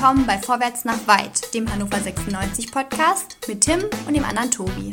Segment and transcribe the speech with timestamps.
[0.00, 4.88] willkommen bei Vorwärts nach Weit, dem Hannover 96 Podcast mit Tim und dem anderen Tobi.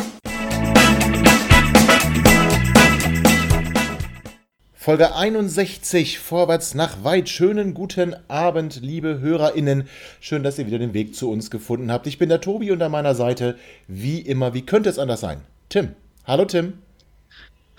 [4.74, 7.30] Folge 61, Vorwärts nach Weit.
[7.30, 9.88] Schönen guten Abend, liebe HörerInnen.
[10.20, 12.06] Schön, dass ihr wieder den Weg zu uns gefunden habt.
[12.06, 15.40] Ich bin der Tobi und an meiner Seite, wie immer, wie könnte es anders sein?
[15.70, 15.96] Tim.
[16.26, 16.80] Hallo Tim.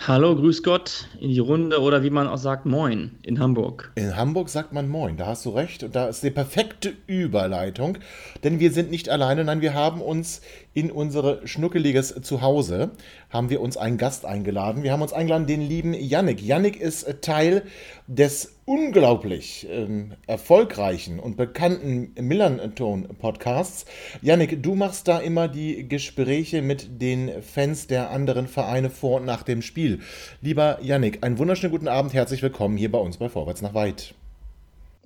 [0.07, 3.91] Hallo, grüß Gott in die Runde oder wie man auch sagt, Moin in Hamburg.
[3.97, 5.83] In Hamburg sagt man Moin, da hast du recht.
[5.83, 7.99] Und da ist die perfekte Überleitung,
[8.45, 10.41] denn wir sind nicht alleine, nein, wir haben uns
[10.73, 12.93] in unsere schnuckeliges Zuhause,
[13.29, 14.85] haben wir uns einen Gast eingeladen.
[14.85, 16.41] Wir haben uns eingeladen, den lieben Yannick.
[16.41, 17.65] Yannick ist Teil
[18.07, 23.87] des unglaublich ähm, erfolgreichen und bekannten Millanton-Podcasts.
[24.21, 29.27] Yannick, du machst da immer die Gespräche mit den Fans der anderen Vereine vor und
[29.27, 30.01] nach dem Spiel.
[30.43, 34.15] Lieber Yannick, einen wunderschönen guten Abend, herzlich willkommen hier bei uns bei Vorwärts nach Weit.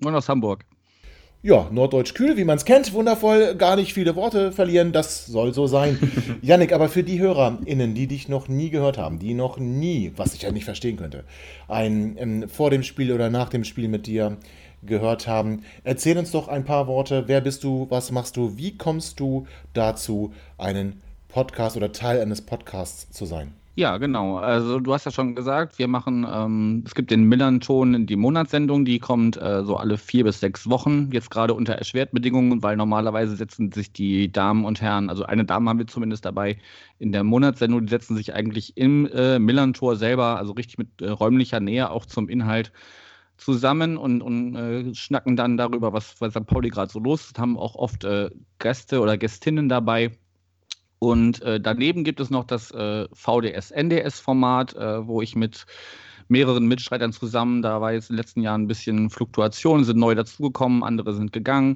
[0.03, 0.65] Und aus Hamburg.
[1.45, 5.53] Ja, Norddeutsch kühl, wie man es kennt, wundervoll, gar nicht viele Worte verlieren, das soll
[5.53, 5.99] so sein.
[6.41, 10.35] Yannick, aber für die HörerInnen, die dich noch nie gehört haben, die noch nie, was
[10.35, 11.25] ich ja nicht verstehen könnte,
[11.67, 14.37] ein ähm, vor dem Spiel oder nach dem Spiel mit dir
[14.85, 17.25] gehört haben, erzähl uns doch ein paar Worte.
[17.27, 22.43] Wer bist du, was machst du, wie kommst du dazu, einen Podcast oder Teil eines
[22.43, 23.53] Podcasts zu sein?
[23.75, 24.37] Ja, genau.
[24.37, 28.85] Also du hast ja schon gesagt, wir machen, ähm, es gibt den Millern-Ton, die Monatssendung,
[28.85, 32.77] die kommt äh, so alle vier bis sechs Wochen, jetzt gerade unter erschwerten Bedingungen, weil
[32.77, 36.59] normalerweise setzen sich die Damen und Herren, also eine Dame haben wir zumindest dabei,
[36.99, 41.09] in der Monatssendung, die setzen sich eigentlich im äh, Millern-Tor selber, also richtig mit äh,
[41.09, 42.73] räumlicher Nähe auch zum Inhalt
[43.39, 46.47] zusammen und, und äh, schnacken dann darüber, was bei St.
[46.47, 50.13] Pauli gerade so los ist, haben auch oft äh, Gäste oder Gästinnen dabei
[51.03, 55.67] und äh, daneben gibt es noch das äh, VDS-NDS-Format, äh, wo ich mit
[56.29, 60.15] mehreren Mitstreitern zusammen, da war jetzt in den letzten Jahren ein bisschen Fluktuation, sind neu
[60.15, 61.75] dazugekommen, andere sind gegangen.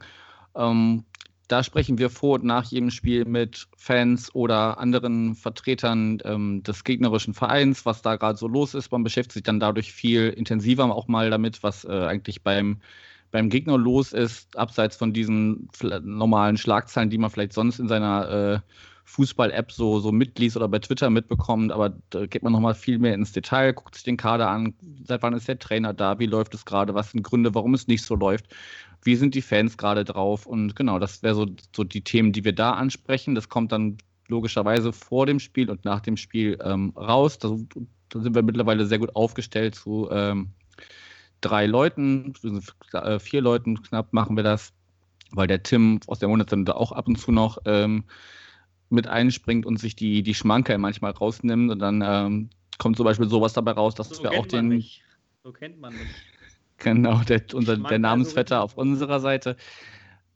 [0.54, 1.06] Ähm,
[1.48, 6.84] da sprechen wir vor und nach jedem Spiel mit Fans oder anderen Vertretern ähm, des
[6.84, 8.92] gegnerischen Vereins, was da gerade so los ist.
[8.92, 12.80] Man beschäftigt sich dann dadurch viel intensiver auch mal damit, was äh, eigentlich beim,
[13.32, 15.68] beim Gegner los ist, abseits von diesen
[16.02, 18.60] normalen Schlagzeilen, die man vielleicht sonst in seiner äh,
[19.06, 23.14] Fußball-App so, so mitliest oder bei Twitter mitbekommt, aber da geht man nochmal viel mehr
[23.14, 24.74] ins Detail, guckt sich den Kader an,
[25.04, 27.86] seit wann ist der Trainer da, wie läuft es gerade, was sind Gründe, warum es
[27.86, 28.46] nicht so läuft,
[29.02, 32.44] wie sind die Fans gerade drauf und genau, das wäre so, so die Themen, die
[32.44, 33.36] wir da ansprechen.
[33.36, 37.38] Das kommt dann logischerweise vor dem Spiel und nach dem Spiel ähm, raus.
[37.38, 37.56] Da,
[38.08, 40.50] da, sind wir mittlerweile sehr gut aufgestellt zu ähm,
[41.40, 42.34] drei Leuten,
[42.92, 44.72] äh, vier Leuten knapp machen wir das,
[45.30, 48.04] weil der Tim aus der Monatssendung auch ab und zu noch ähm,
[48.88, 53.28] mit einspringt und sich die, die Schmankerl manchmal rausnimmt und dann ähm, kommt zum Beispiel
[53.28, 54.68] sowas dabei raus, dass so wir auch den.
[54.68, 55.02] Nicht.
[55.42, 56.04] So kennt man nicht.
[56.78, 59.56] Genau, der, unser, der Namensvetter auf unserer Seite,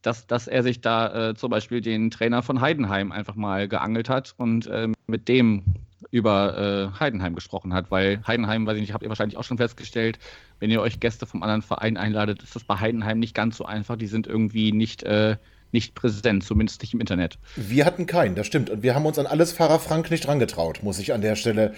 [0.00, 4.09] dass, dass er sich da äh, zum Beispiel den Trainer von Heidenheim einfach mal geangelt
[4.09, 5.62] hat und äh, mit dem
[6.11, 6.56] über
[6.97, 10.19] äh, Heidenheim gesprochen hat, weil Heidenheim, weiß ich nicht, habt ihr wahrscheinlich auch schon festgestellt,
[10.59, 13.65] wenn ihr euch Gäste vom anderen Verein einladet, ist das bei Heidenheim nicht ganz so
[13.65, 13.97] einfach.
[13.97, 15.37] Die sind irgendwie nicht äh,
[15.72, 17.38] nicht präsent, zumindest nicht im Internet.
[17.56, 18.70] Wir hatten keinen, das stimmt.
[18.70, 21.75] Und wir haben uns an alles Fahrer Frank nicht rangetraut, muss ich an der Stelle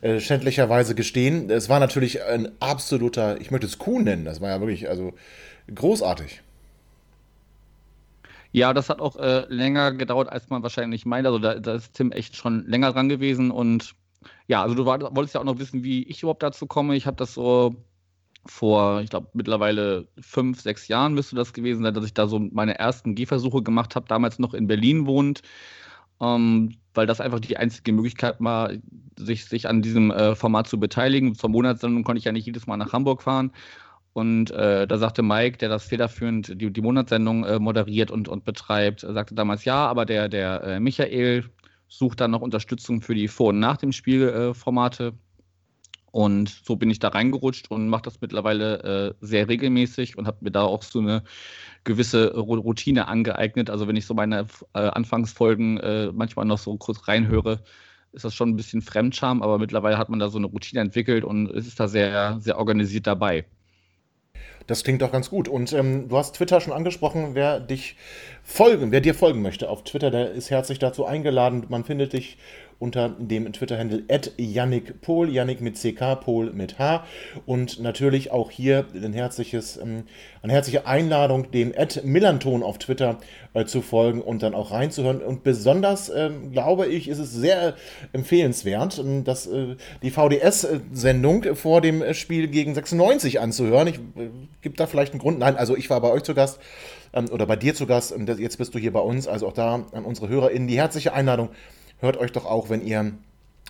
[0.00, 1.50] äh, schändlicherweise gestehen.
[1.50, 5.14] Es war natürlich ein absoluter, ich möchte es Kuh nennen, das war ja wirklich also
[5.74, 6.42] großartig.
[8.52, 11.26] Ja, das hat auch äh, länger gedauert, als man wahrscheinlich meint.
[11.26, 13.50] Also da, da, ist Tim echt schon länger dran gewesen.
[13.50, 13.94] Und
[14.46, 16.96] ja, also du wolltest ja auch noch wissen, wie ich überhaupt dazu komme.
[16.96, 17.76] Ich habe das so
[18.46, 22.38] vor, ich glaube, mittlerweile fünf, sechs Jahren müsste das gewesen sein, dass ich da so
[22.38, 25.42] meine ersten Gehversuche gemacht habe, damals noch in Berlin wohnt,
[26.20, 28.72] ähm, weil das einfach die einzige Möglichkeit war,
[29.18, 31.34] sich, sich an diesem äh, Format zu beteiligen.
[31.34, 33.52] Zur Monatssendung konnte ich ja nicht jedes Mal nach Hamburg fahren.
[34.12, 38.44] Und äh, da sagte Mike, der das federführend die, die Monatssendung äh, moderiert und, und
[38.44, 41.44] betreibt, sagte damals ja, aber der, der äh, Michael
[41.88, 45.12] sucht dann noch Unterstützung für die Vor- und Nach dem Spielformate.
[46.16, 50.38] Und so bin ich da reingerutscht und mache das mittlerweile äh, sehr regelmäßig und habe
[50.40, 51.24] mir da auch so eine
[51.84, 53.68] gewisse Routine angeeignet.
[53.68, 57.60] Also wenn ich so meine äh, Anfangsfolgen äh, manchmal noch so kurz reinhöre,
[58.14, 61.22] ist das schon ein bisschen Fremdscham, aber mittlerweile hat man da so eine Routine entwickelt
[61.22, 63.44] und es ist da sehr, sehr organisiert dabei.
[64.66, 65.48] Das klingt doch ganz gut.
[65.48, 67.34] Und ähm, du hast Twitter schon angesprochen.
[67.34, 67.96] Wer dich
[68.42, 71.66] folgen, wer dir folgen möchte auf Twitter, der ist herzlich dazu eingeladen.
[71.68, 72.38] Man findet dich
[72.78, 74.04] unter dem Twitter-Handle
[74.36, 77.04] Yannick Pohl, Yannick mit CK, Pohl mit H.
[77.46, 80.04] Und natürlich auch hier ein herzliches, ähm,
[80.42, 81.72] eine herzliche Einladung, dem
[82.04, 83.18] Millanton auf Twitter
[83.54, 85.22] äh, zu folgen und dann auch reinzuhören.
[85.22, 87.74] Und besonders, äh, glaube ich, ist es sehr
[88.12, 93.88] empfehlenswert, ähm, dass äh, die VDS-Sendung vor dem Spiel gegen 96 anzuhören.
[93.88, 94.28] Ich äh,
[94.60, 95.38] gibt da vielleicht einen Grund.
[95.38, 96.60] Nein, also ich war bei euch zu Gast
[97.14, 98.14] ähm, oder bei dir zu Gast.
[98.38, 99.26] Jetzt bist du hier bei uns.
[99.26, 101.48] Also auch da an unsere HörerInnen die herzliche Einladung.
[101.98, 103.12] Hört euch doch auch, wenn ihr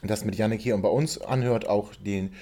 [0.02, 2.32] das mit Yannick hier und bei uns anhört, auch den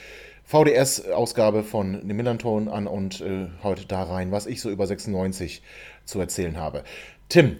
[0.44, 5.62] VDS-Ausgabe von dem Millanton an und äh, heute da rein, was ich so über 96
[6.04, 6.84] zu erzählen habe.
[7.28, 7.56] Tim,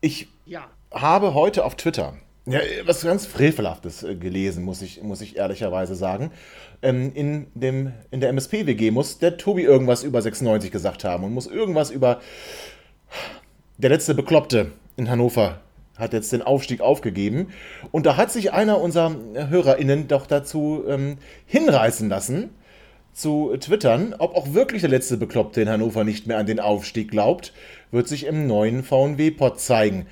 [0.00, 0.66] ich ja.
[0.90, 2.14] habe heute auf Twitter
[2.46, 6.30] ja, was ganz Frevelhaftes äh, gelesen, muss ich, muss ich ehrlicherweise sagen.
[6.82, 11.32] Ähm, in, dem, in der MSP-WG muss der Tobi irgendwas über 96 gesagt haben und
[11.32, 12.20] muss irgendwas über
[13.78, 15.60] der letzte Bekloppte in Hannover
[15.96, 17.48] hat jetzt den Aufstieg aufgegeben.
[17.92, 22.50] Und da hat sich einer unserer HörerInnen doch dazu ähm, hinreißen lassen,
[23.12, 27.10] zu twittern, ob auch wirklich der letzte Bekloppte in Hannover nicht mehr an den Aufstieg
[27.10, 27.52] glaubt,
[27.92, 30.06] wird sich im neuen VW-Pod zeigen.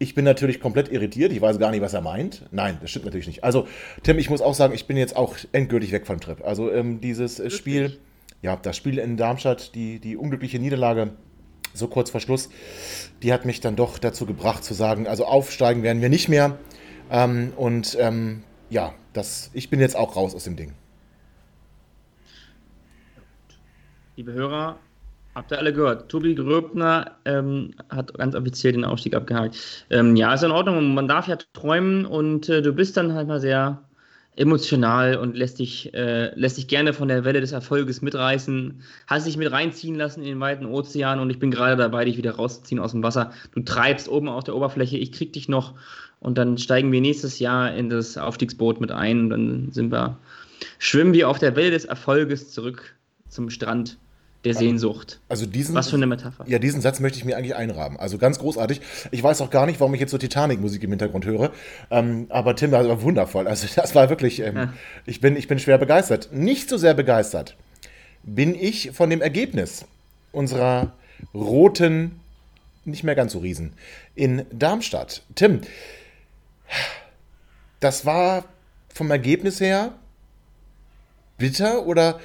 [0.00, 1.30] Ich bin natürlich komplett irritiert.
[1.30, 2.46] Ich weiß gar nicht, was er meint.
[2.50, 3.44] Nein, das stimmt natürlich nicht.
[3.44, 3.68] Also,
[4.02, 6.42] Tim, ich muss auch sagen, ich bin jetzt auch endgültig weg vom Trip.
[6.44, 7.98] Also, ähm, dieses äh, Spiel,
[8.42, 11.10] ja, das Spiel in Darmstadt, die, die unglückliche Niederlage,
[11.74, 12.48] so kurz vor Schluss,
[13.22, 16.58] die hat mich dann doch dazu gebracht zu sagen, also aufsteigen werden wir nicht mehr.
[17.10, 20.72] Ähm, und ähm, ja, das, ich bin jetzt auch raus aus dem Ding.
[24.16, 24.78] Liebe Hörer,
[25.34, 26.08] Habt ihr alle gehört?
[26.10, 29.86] Tobi Gröbner ähm, hat ganz offiziell den Aufstieg abgehakt.
[29.88, 30.92] Ähm, ja, ist in Ordnung.
[30.92, 33.80] Man darf ja träumen und äh, du bist dann halt mal sehr
[34.40, 38.80] emotional und lässt dich, äh, lässt dich gerne von der Welle des Erfolges mitreißen.
[39.06, 42.16] Hast dich mit reinziehen lassen in den weiten Ozean und ich bin gerade dabei, dich
[42.16, 43.32] wieder rauszuziehen aus dem Wasser.
[43.54, 45.74] Du treibst oben auf der Oberfläche, ich krieg dich noch
[46.20, 50.16] und dann steigen wir nächstes Jahr in das Aufstiegsboot mit ein und dann sind wir,
[50.78, 52.94] schwimmen wir auf der Welle des Erfolges zurück
[53.28, 53.98] zum Strand
[54.44, 55.20] der Sehnsucht.
[55.28, 56.44] Also diesen, Was für eine Metapher.
[56.48, 57.98] Ja, diesen Satz möchte ich mir eigentlich einrahmen.
[57.98, 58.80] Also ganz großartig.
[59.10, 61.52] Ich weiß auch gar nicht, warum ich jetzt so Titanic-Musik im Hintergrund höre.
[61.90, 63.46] Ähm, aber Tim, das war wundervoll.
[63.46, 64.74] Also das war wirklich, ähm, ja.
[65.04, 66.30] ich, bin, ich bin schwer begeistert.
[66.32, 67.56] Nicht so sehr begeistert
[68.22, 69.84] bin ich von dem Ergebnis
[70.32, 70.92] unserer
[71.34, 72.20] roten,
[72.84, 73.74] nicht mehr ganz so Riesen,
[74.14, 75.22] in Darmstadt.
[75.34, 75.60] Tim,
[77.80, 78.44] das war
[78.92, 79.92] vom Ergebnis her
[81.38, 82.20] bitter oder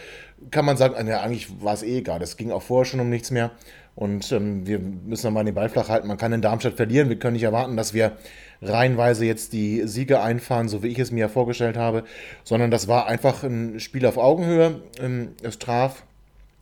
[0.52, 2.22] kann man sagen, ja, eigentlich war es eh egal.
[2.22, 3.52] Es ging auch vorher schon um nichts mehr.
[3.96, 6.08] Und ähm, wir müssen nochmal den Ball flach halten.
[6.08, 7.10] Man kann in Darmstadt verlieren.
[7.10, 8.18] Wir können nicht erwarten, dass wir
[8.62, 12.04] reihenweise jetzt die Siege einfahren, so wie ich es mir vorgestellt habe,
[12.44, 14.82] sondern das war einfach ein Spiel auf Augenhöhe.
[15.00, 16.04] Ähm, es traf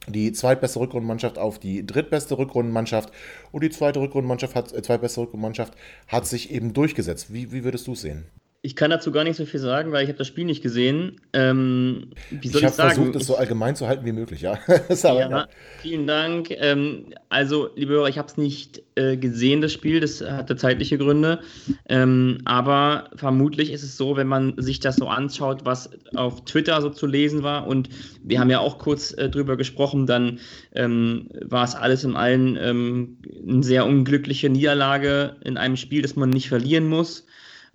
[0.07, 3.12] die zweitbeste Rückrundenmannschaft auf die drittbeste Rückrundenmannschaft
[3.51, 5.74] und die zweite Rückrundenmannschaft hat, äh, zweitbeste Rückrundenmannschaft
[6.07, 7.33] hat sich eben durchgesetzt.
[7.33, 8.25] Wie, wie würdest du es sehen?
[8.65, 11.18] Ich kann dazu gar nicht so viel sagen, weil ich habe das Spiel nicht gesehen.
[11.33, 14.57] Ähm, wie soll ich, habe versucht, es so allgemein zu halten wie möglich, ja.
[15.04, 15.48] aber, ja, ja.
[15.81, 16.50] Vielen Dank.
[16.50, 20.00] Ähm, also, liebe Hörer, ich habe es nicht äh, gesehen, das Spiel.
[20.00, 21.42] Das hatte zeitliche Gründe.
[21.89, 26.81] Ähm, aber vermutlich ist es so, wenn man sich das so anschaut, was auf Twitter
[26.81, 27.68] so zu lesen war.
[27.68, 27.89] Und
[28.24, 30.39] wir haben ja auch kurz äh, drüber gesprochen, dann
[30.74, 36.15] ähm, war es alles in allem ähm, eine sehr unglückliche Niederlage in einem Spiel, das
[36.15, 37.25] man nicht verlieren muss.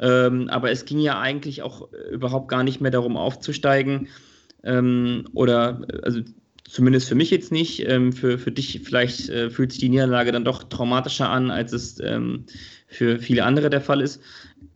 [0.01, 4.09] Ähm, aber es ging ja eigentlich auch äh, überhaupt gar nicht mehr darum aufzusteigen.
[4.63, 6.21] Ähm, oder also
[6.69, 7.89] zumindest für mich jetzt nicht.
[7.89, 11.73] Ähm, für, für dich vielleicht äh, fühlt sich die Niederlage dann doch traumatischer an, als
[11.73, 12.45] es ähm,
[12.87, 14.23] für viele andere der Fall ist.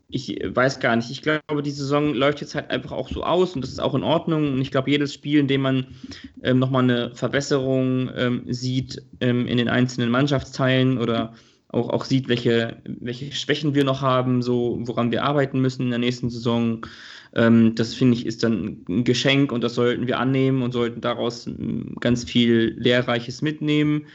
[0.08, 1.10] Ich weiß gar nicht.
[1.10, 3.94] Ich glaube, die Saison läuft jetzt halt einfach auch so aus und das ist auch
[3.94, 4.52] in Ordnung.
[4.52, 5.86] Und ich glaube, jedes Spiel, in dem man
[6.42, 11.32] ähm, nochmal eine Verbesserung ähm, sieht ähm, in den einzelnen Mannschaftsteilen oder
[11.72, 15.90] auch, auch sieht, welche, welche Schwächen wir noch haben, so woran wir arbeiten müssen in
[15.90, 16.86] der nächsten Saison.
[17.34, 21.00] Ähm, das finde ich ist dann ein Geschenk und das sollten wir annehmen und sollten
[21.00, 24.06] daraus ähm, ganz viel Lehrreiches mitnehmen.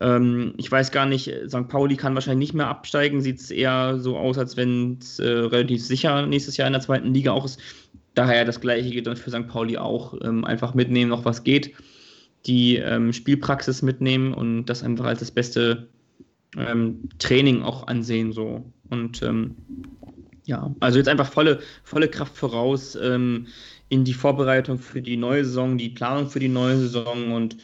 [0.00, 1.68] Ähm, ich weiß gar nicht, St.
[1.68, 5.28] Pauli kann wahrscheinlich nicht mehr absteigen, sieht es eher so aus, als wenn es äh,
[5.28, 7.60] relativ sicher nächstes Jahr in der zweiten Liga auch ist.
[8.14, 9.46] Daher das gleiche geht dann für St.
[9.46, 10.14] Pauli auch.
[10.22, 11.74] Ähm, einfach mitnehmen, noch was geht.
[12.46, 15.88] Die ähm, Spielpraxis mitnehmen und das einfach als das beste
[16.58, 18.64] ähm, Training auch ansehen so.
[18.90, 19.56] Und ähm,
[20.44, 23.46] ja, also jetzt einfach volle, volle Kraft voraus ähm,
[23.88, 27.56] in die Vorbereitung für die neue Saison, die Planung für die neue Saison und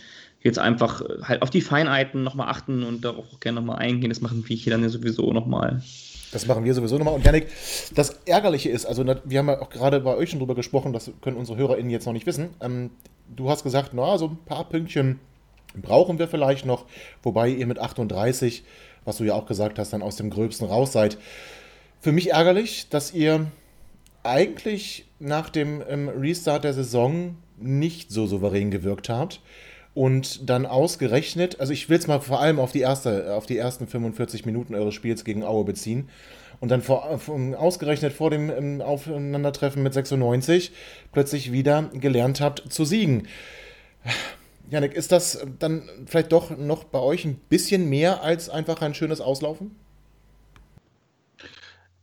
[0.42, 4.08] jetzt einfach halt auf die Feinheiten nochmal achten und darauf auch gerne nochmal eingehen.
[4.08, 5.82] Das machen wir hier dann ja sowieso nochmal.
[6.32, 7.14] Das machen wir sowieso nochmal.
[7.14, 7.48] Und Janik,
[7.94, 11.10] das Ärgerliche ist, also wir haben ja auch gerade bei euch schon drüber gesprochen, das
[11.20, 12.50] können unsere HörerInnen jetzt noch nicht wissen.
[12.60, 12.90] Ähm,
[13.34, 15.18] du hast gesagt, na, so ein paar Pünktchen
[15.74, 16.86] brauchen wir vielleicht noch,
[17.22, 18.64] wobei ihr mit 38,
[19.04, 21.18] was du ja auch gesagt hast, dann aus dem Gröbsten raus seid.
[22.00, 23.46] Für mich ärgerlich, dass ihr
[24.22, 29.40] eigentlich nach dem ähm, Restart der Saison nicht so souverän gewirkt habt
[29.94, 33.58] und dann ausgerechnet, also ich will es mal vor allem auf die, erste, auf die
[33.58, 36.08] ersten 45 Minuten eures Spiels gegen Aue beziehen
[36.60, 37.20] und dann vor,
[37.56, 40.72] ausgerechnet vor dem ähm, Aufeinandertreffen mit 96
[41.12, 43.26] plötzlich wieder gelernt habt zu siegen
[44.70, 48.94] Janik, ist das dann vielleicht doch noch bei euch ein bisschen mehr als einfach ein
[48.94, 49.72] schönes Auslaufen?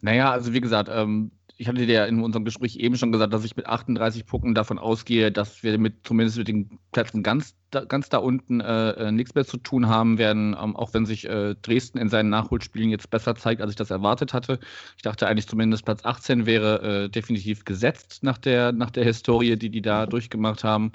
[0.02, 3.34] Naja, also wie gesagt, ähm, ich hatte dir ja in unserem Gespräch eben schon gesagt,
[3.34, 7.56] dass ich mit 38 Punkten davon ausgehe, dass wir mit zumindest mit den Plätzen ganz,
[7.72, 11.08] da, ganz da unten äh, äh, nichts mehr zu tun haben werden, ähm, auch wenn
[11.08, 14.60] sich äh, Dresden in seinen Nachholspielen jetzt besser zeigt, als ich das erwartet hatte.
[14.98, 19.58] Ich dachte eigentlich zumindest Platz 18 wäre äh, definitiv gesetzt nach der, nach der Historie,
[19.58, 20.92] die die da durchgemacht haben.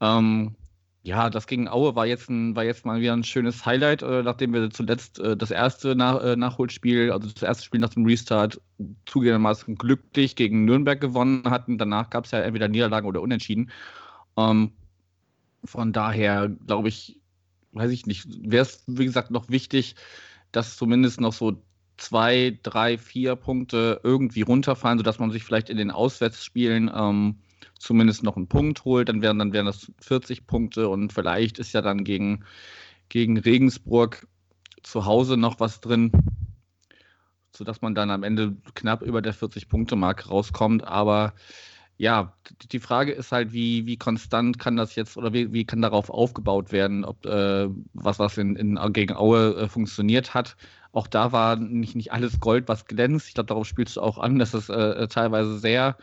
[0.00, 0.54] Ähm,
[1.02, 4.22] ja, das gegen Aue war jetzt, ein, war jetzt mal wieder ein schönes Highlight, äh,
[4.22, 8.04] nachdem wir zuletzt äh, das erste nach, äh, Nachholspiel, also das erste Spiel nach dem
[8.04, 8.60] Restart,
[9.06, 11.78] zugegebenermaßen glücklich gegen Nürnberg gewonnen hatten.
[11.78, 13.70] Danach gab es ja entweder Niederlagen oder Unentschieden.
[14.36, 14.72] Ähm,
[15.64, 17.18] von daher glaube ich,
[17.72, 19.96] weiß ich nicht, wäre es, wie gesagt, noch wichtig,
[20.52, 21.62] dass zumindest noch so
[21.96, 27.36] zwei, drei, vier Punkte irgendwie runterfallen, sodass man sich vielleicht in den Auswärtsspielen ähm,
[27.78, 31.72] zumindest noch einen Punkt holt, dann wären, dann wären das 40 Punkte und vielleicht ist
[31.72, 32.44] ja dann gegen,
[33.08, 34.26] gegen Regensburg
[34.82, 36.12] zu Hause noch was drin,
[37.54, 40.86] sodass man dann am Ende knapp über der 40-Punkte-Marke rauskommt.
[40.86, 41.34] Aber
[41.96, 42.32] ja,
[42.72, 46.08] die Frage ist halt, wie, wie konstant kann das jetzt oder wie, wie kann darauf
[46.08, 50.56] aufgebaut werden, ob äh, was, was in, in, gegen Aue äh, funktioniert hat.
[50.92, 53.28] Auch da war nicht, nicht alles Gold, was glänzt.
[53.28, 55.98] Ich glaube, darauf spielst du auch an, dass es äh, teilweise sehr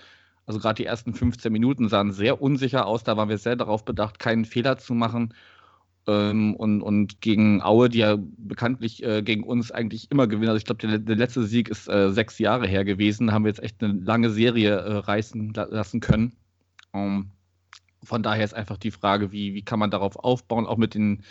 [0.47, 3.03] also gerade die ersten 15 Minuten sahen sehr unsicher aus.
[3.03, 5.33] Da waren wir sehr darauf bedacht, keinen Fehler zu machen.
[6.07, 10.47] Ähm, und, und gegen Aue, die ja bekanntlich äh, gegen uns eigentlich immer gewinnen.
[10.47, 13.27] Also ich glaube, der, der, letzte Sieg ist äh, sechs Jahre her gewesen.
[13.27, 16.31] Da haben wir jetzt echt eine lange Serie äh, reißen lassen können.
[16.93, 17.31] Ähm,
[18.03, 21.23] von daher ist einfach die Frage, wie, wie kann man darauf aufbauen, auch mit den,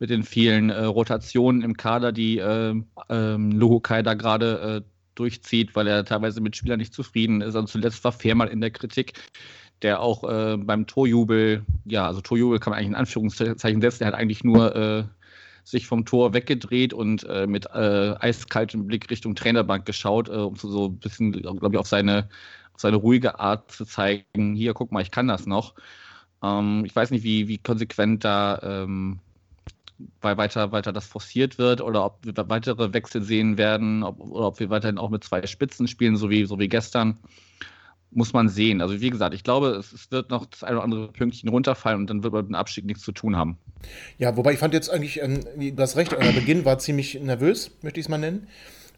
[0.00, 2.74] mit den vielen äh, Rotationen im Kader, die äh,
[3.08, 7.54] ähm, Lohokai da gerade äh, durchzieht, weil er teilweise mit Spielern nicht zufrieden ist.
[7.54, 9.14] Also zuletzt war Fehrmann in der Kritik,
[9.82, 14.08] der auch äh, beim Torjubel, ja, also Torjubel kann man eigentlich in Anführungszeichen setzen, der
[14.08, 15.04] hat eigentlich nur äh,
[15.64, 20.56] sich vom Tor weggedreht und äh, mit äh, eiskaltem Blick Richtung Trainerbank geschaut, äh, um
[20.56, 22.28] so, so ein bisschen, glaube ich, auf seine,
[22.74, 25.74] auf seine ruhige Art zu zeigen, hier, guck mal, ich kann das noch.
[26.42, 29.20] Ähm, ich weiß nicht, wie, wie konsequent da ähm,
[30.20, 34.48] weil weiter, weiter das forciert wird oder ob wir weitere Wechsel sehen werden ob, oder
[34.48, 37.18] ob wir weiterhin auch mit zwei Spitzen spielen, so wie, so wie gestern,
[38.10, 38.80] muss man sehen.
[38.80, 42.00] Also wie gesagt, ich glaube, es, es wird noch das eine oder andere Pünktchen runterfallen
[42.00, 43.58] und dann wird man mit dem Abstieg nichts zu tun haben.
[44.18, 45.40] Ja, wobei ich fand jetzt eigentlich, ähm,
[45.76, 48.48] das Recht, euer Beginn war ziemlich nervös, möchte ich es mal nennen.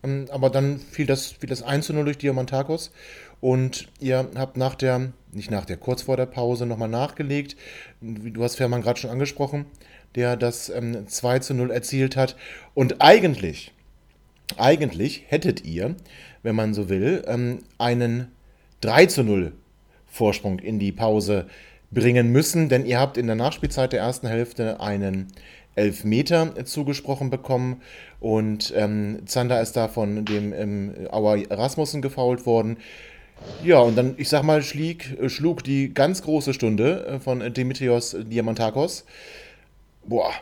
[0.03, 2.93] Ähm, aber dann fiel das, fiel das 1 zu 0 durch Diamantakos
[3.41, 7.57] und ihr habt nach der, nicht nach der, kurz vor der Pause nochmal nachgelegt.
[8.01, 9.67] Du hast Fährmann gerade schon angesprochen
[10.17, 12.37] der das ähm, 2 zu 0 erzielt hat.
[12.75, 13.73] Und eigentlich,
[14.57, 15.95] eigentlich hättet ihr,
[16.43, 18.33] wenn man so will, ähm, einen
[18.81, 19.53] 3 zu 0
[20.07, 21.47] Vorsprung in die Pause
[21.91, 25.29] bringen müssen, denn ihr habt in der Nachspielzeit der ersten Hälfte einen
[25.77, 27.83] Elfmeter zugesprochen bekommen
[28.19, 32.79] und ähm, Zander ist da von dem ähm, Auer Rasmussen gefault worden.
[33.63, 38.17] Ja, und dann, ich sag mal, schlieg, schlug die ganz große Stunde äh, von Dimitrios
[38.19, 39.05] Diamantakos
[40.09, 40.33] boah,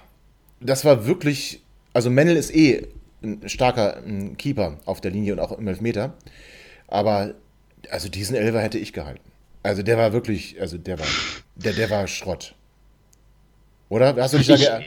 [0.60, 1.60] das war wirklich,
[1.92, 2.86] also Mendel ist eh
[3.22, 6.14] ein starker ein Keeper auf der Linie und auch im Elfmeter,
[6.88, 7.34] aber
[7.90, 9.20] also diesen Elfer hätte ich gehalten.
[9.62, 11.06] Also der war wirklich, also der war,
[11.56, 12.54] der, der war Schrott.
[13.88, 14.16] Oder?
[14.16, 14.80] Hast du dich ich, da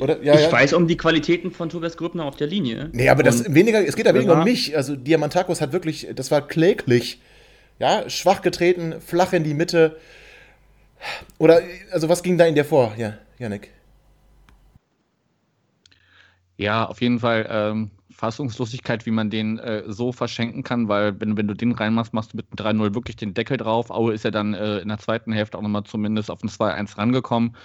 [0.00, 0.22] oder?
[0.22, 0.52] Ja, ich ja.
[0.52, 2.88] weiß um die Qualitäten von Tobias Grübner auf der Linie.
[2.92, 4.76] Nee, aber das weniger, es geht da weniger um mich.
[4.76, 7.20] Also Diamantakos hat wirklich, das war kläglich.
[7.78, 9.98] Ja, schwach getreten, flach in die Mitte.
[11.38, 13.70] Oder, also was ging da in dir vor, ja, Janik?
[16.56, 21.36] Ja, auf jeden Fall ähm, Fassungslosigkeit, wie man den äh, so verschenken kann, weil wenn,
[21.36, 23.90] wenn du den reinmachst, machst du mit 3-0 wirklich den Deckel drauf.
[23.90, 26.96] Aue ist ja dann äh, in der zweiten Hälfte auch nochmal zumindest auf ein 2-1
[26.96, 27.56] rangekommen.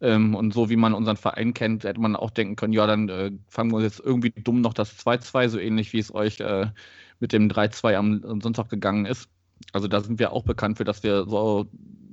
[0.00, 3.08] Ähm, und so wie man unseren Verein kennt, hätte man auch denken können, ja, dann
[3.08, 6.66] äh, fangen wir jetzt irgendwie dumm noch das 2-2, so ähnlich wie es euch äh,
[7.20, 9.28] mit dem 3-2 am, am, Sonntag gegangen ist.
[9.72, 11.66] Also da sind wir auch bekannt für, dass wir so,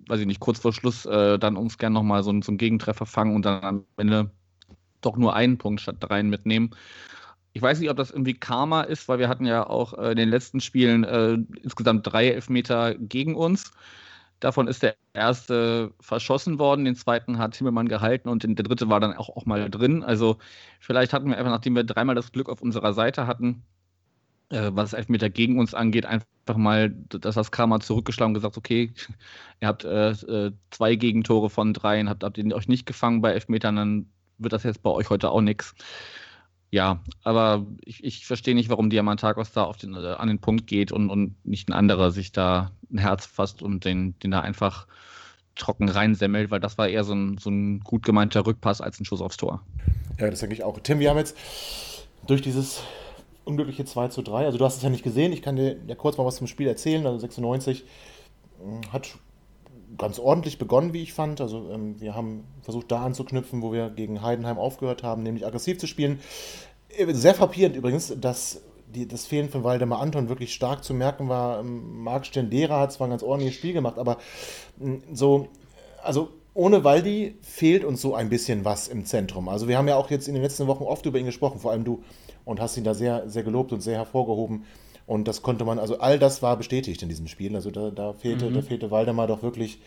[0.07, 3.05] weiß ich nicht, kurz vor Schluss äh, dann uns gern nochmal so, so einen Gegentreffer
[3.05, 4.31] fangen und dann am Ende
[5.05, 6.71] doch nur einen Punkt statt dreien mitnehmen.
[7.53, 10.17] Ich weiß nicht, ob das irgendwie Karma ist, weil wir hatten ja auch äh, in
[10.17, 13.71] den letzten Spielen äh, insgesamt drei Elfmeter gegen uns.
[14.41, 19.00] Davon ist der erste verschossen worden, den zweiten hat Himmelmann gehalten und der dritte war
[19.00, 20.03] dann auch, auch mal drin.
[20.03, 20.38] Also
[20.81, 23.63] vielleicht hatten wir einfach, nachdem wir dreimal das Glück auf unserer Seite hatten,
[24.50, 26.25] äh, was Elfmeter gegen uns angeht, einfach
[26.57, 28.93] mal dass das Karma zurückgeschlagen und gesagt, okay,
[29.62, 33.31] ihr habt äh, äh, zwei Gegentore von dreien, habt, habt ihr euch nicht gefangen bei
[33.33, 35.75] Elfmetern, dann wird das jetzt bei euch heute auch nichts.
[36.72, 40.68] Ja, aber ich, ich verstehe nicht, warum Diamantakos da auf den, äh, an den Punkt
[40.68, 44.42] geht und, und nicht ein anderer sich da ein Herz fasst und den, den da
[44.42, 44.88] einfach
[45.56, 49.06] trocken reinsemmelt, weil das war eher so ein, so ein gut gemeinter Rückpass als ein
[49.06, 49.62] Schuss aufs Tor.
[50.20, 50.77] Ja, das denke ich auch.
[50.80, 51.38] Tim, wir haben jetzt
[52.27, 52.82] durch dieses
[53.46, 55.96] unglückliche 2 zu 3, also du hast es ja nicht gesehen, ich kann dir ja
[55.96, 57.06] kurz mal was zum Spiel erzählen.
[57.06, 57.86] Also 96
[58.60, 59.18] hm, hat
[59.98, 61.42] ganz ordentlich begonnen, wie ich fand.
[61.42, 65.78] Also ähm, wir haben versucht da anzuknüpfen, wo wir gegen Heidenheim aufgehört haben, nämlich aggressiv
[65.78, 66.20] zu spielen.
[66.90, 71.30] Äh, sehr frappierend übrigens, dass die, das Fehlen von Waldemar Anton wirklich stark zu merken
[71.30, 71.60] war.
[71.60, 74.18] Ähm, Marc Stendera hat zwar ein ganz ordentliches Spiel gemacht, aber
[74.80, 75.48] hm, so,
[76.04, 79.50] also ohne Waldi fehlt uns so ein bisschen was im Zentrum.
[79.50, 81.72] Also wir haben ja auch jetzt in den letzten Wochen oft über ihn gesprochen, vor
[81.72, 82.02] allem du,
[82.46, 84.64] und hast ihn da sehr, sehr gelobt und sehr hervorgehoben.
[85.07, 87.55] Und das konnte man, also all das war bestätigt in diesem Spiel.
[87.55, 88.55] Also da, da fehlte, mhm.
[88.55, 89.79] da fehlte Waldemar doch wirklich,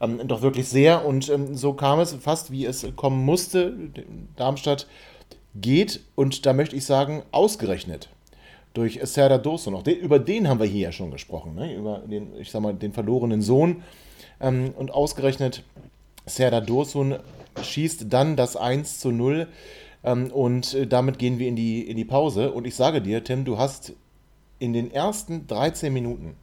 [0.00, 1.04] ähm, doch wirklich sehr.
[1.04, 3.74] Und ähm, so kam es fast, wie es kommen musste.
[4.36, 4.86] Darmstadt
[5.54, 8.08] geht, und da möchte ich sagen, ausgerechnet
[8.72, 9.82] durch Serda Dosso noch.
[9.82, 11.74] Den, über den haben wir hier ja schon gesprochen, ne?
[11.74, 13.82] über den, ich sag mal, den verlorenen Sohn.
[14.40, 15.64] Ähm, und ausgerechnet
[16.26, 17.16] Serda Dosun
[17.60, 19.48] schießt dann das 1 zu 0.
[20.04, 22.52] Ähm, und äh, damit gehen wir in die, in die Pause.
[22.52, 23.94] Und ich sage dir, Tim, du hast
[24.60, 26.36] in den ersten 13 Minuten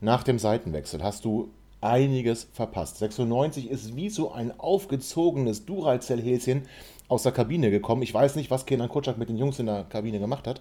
[0.00, 2.98] nach dem Seitenwechsel hast du einiges verpasst.
[2.98, 6.68] 96 ist wie so ein aufgezogenes Duracell-Häschen
[7.08, 8.02] aus der Kabine gekommen.
[8.02, 10.60] Ich weiß nicht, was Kenan Kutschak mit den Jungs in der Kabine gemacht hat.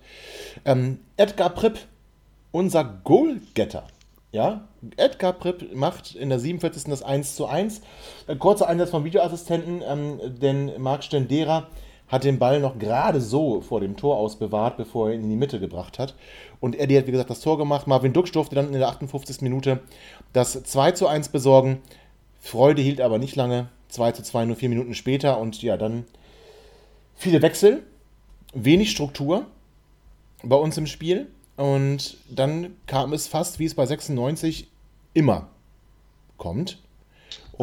[0.66, 1.78] Ähm, Edgar Pripp,
[2.52, 3.84] unser Goalgetter.
[4.32, 6.86] Ja, Edgar Pripp macht in der 47.
[6.86, 7.82] das 1 zu 1.
[8.28, 11.68] Ein kurzer Einsatz vom Videoassistenten, ähm, denn Marc Stendera
[12.12, 15.30] hat den Ball noch gerade so vor dem Tor aus bewahrt, bevor er ihn in
[15.30, 16.14] die Mitte gebracht hat.
[16.60, 17.88] Und Eddie hat, wie gesagt, das Tor gemacht.
[17.88, 19.42] Marvin Dux durfte dann in der 58.
[19.42, 19.80] Minute
[20.34, 21.82] das 2 zu 1 besorgen.
[22.42, 23.70] Freude hielt aber nicht lange.
[23.88, 25.40] 2 zu 2 nur vier Minuten später.
[25.40, 26.06] Und ja, dann
[27.16, 27.84] viele Wechsel,
[28.54, 29.46] wenig Struktur
[30.44, 31.28] bei uns im Spiel.
[31.56, 34.68] Und dann kam es fast, wie es bei 96
[35.14, 35.48] immer
[36.38, 36.78] kommt.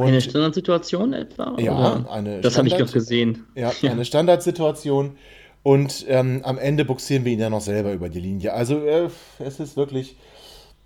[0.03, 1.57] Und eine Standardsituation etwa?
[1.59, 2.11] Ja, oder?
[2.11, 3.47] eine Das habe ich doch gesehen.
[3.55, 5.17] Ja, eine Standardsituation.
[5.63, 8.55] Und ähm, am Ende buxieren wir ihn ja noch selber über die Linie.
[8.55, 9.09] Also äh,
[9.39, 10.17] es ist wirklich.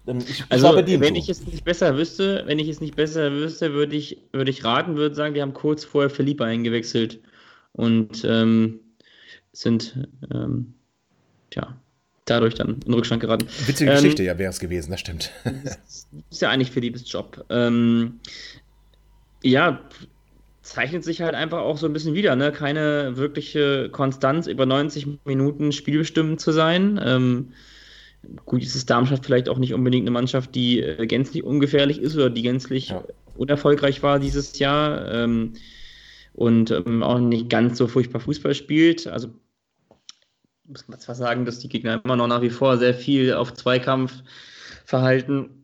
[0.06, 3.32] Ähm, ich, also, ich wenn ich es nicht besser wüsste, wenn ich es nicht besser
[3.32, 7.20] wüsste, würde ich, würde ich raten, würde sagen, wir haben kurz vorher Philippe eingewechselt
[7.72, 8.80] und ähm,
[9.52, 10.74] sind ähm,
[11.50, 11.76] tja,
[12.24, 13.46] dadurch dann in Rückstand geraten.
[13.66, 15.30] Witzige ähm, Geschichte, ja, wäre es gewesen, das stimmt.
[15.44, 17.44] Das ist ja eigentlich Philippes Job.
[17.50, 18.20] Ähm,
[19.42, 19.80] ja,
[20.62, 22.52] zeichnet sich halt einfach auch so ein bisschen wieder, ne?
[22.52, 27.00] Keine wirkliche Konstanz über 90 Minuten spielbestimmend zu sein.
[27.04, 27.52] Ähm,
[28.46, 32.14] gut, ist es Darmstadt vielleicht auch nicht unbedingt eine Mannschaft, die äh, gänzlich ungefährlich ist
[32.14, 33.04] oder die gänzlich ja.
[33.36, 35.54] unerfolgreich war dieses Jahr ähm,
[36.32, 39.08] und ähm, auch nicht ganz so furchtbar Fußball spielt.
[39.08, 39.30] Also
[40.64, 43.52] muss man zwar sagen, dass die Gegner immer noch nach wie vor sehr viel auf
[43.52, 44.22] Zweikampf
[44.84, 45.61] verhalten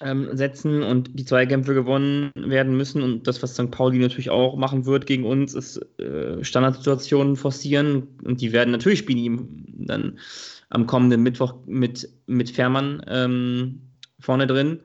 [0.00, 3.02] setzen und die Zweikämpfe gewonnen werden müssen.
[3.02, 3.70] Und das, was St.
[3.70, 8.08] Pauli natürlich auch machen wird gegen uns, ist äh, Standardsituationen forcieren.
[8.22, 10.18] Und die werden natürlich spielen dann
[10.68, 13.80] am kommenden Mittwoch mit, mit Fährmann ähm,
[14.20, 14.80] vorne drin.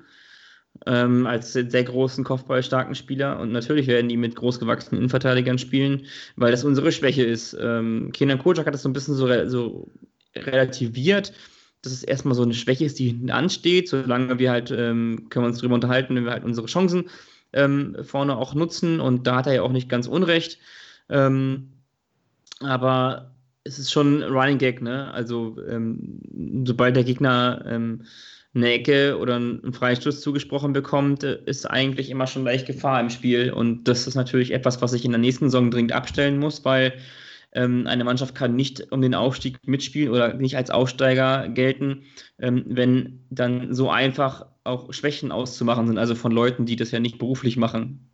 [0.86, 3.38] Ähm, als sehr großen, kopfballstarken Spieler.
[3.40, 6.06] Und natürlich werden die mit großgewachsenen Innenverteidigern spielen,
[6.38, 7.56] weil das unsere Schwäche ist.
[7.60, 9.92] Ähm, Kenan Kocak hat das so ein bisschen so, so
[10.36, 11.34] relativiert
[11.82, 13.90] dass es erstmal so eine Schwäche ist, die hinten ansteht.
[13.90, 17.10] Solange wir halt, ähm, können wir uns darüber unterhalten, wenn wir halt unsere Chancen
[17.54, 19.00] ähm, vorne auch nutzen.
[19.00, 20.60] Und da hat er ja auch nicht ganz Unrecht.
[21.10, 21.70] Ähm,
[22.60, 23.32] aber
[23.64, 25.12] es ist schon ein Running Gag, ne?
[25.14, 26.20] Also, ähm,
[26.66, 28.04] sobald der Gegner ähm,
[28.54, 33.52] eine Ecke oder einen Freistoß zugesprochen bekommt, ist eigentlich immer schon leicht Gefahr im Spiel.
[33.52, 36.94] Und das ist natürlich etwas, was ich in der nächsten Saison dringend abstellen muss, weil
[37.54, 42.04] ähm, eine Mannschaft kann nicht um den Aufstieg mitspielen oder nicht als Aufsteiger gelten,
[42.40, 47.00] ähm, wenn dann so einfach auch Schwächen auszumachen sind, also von Leuten, die das ja
[47.00, 48.12] nicht beruflich machen.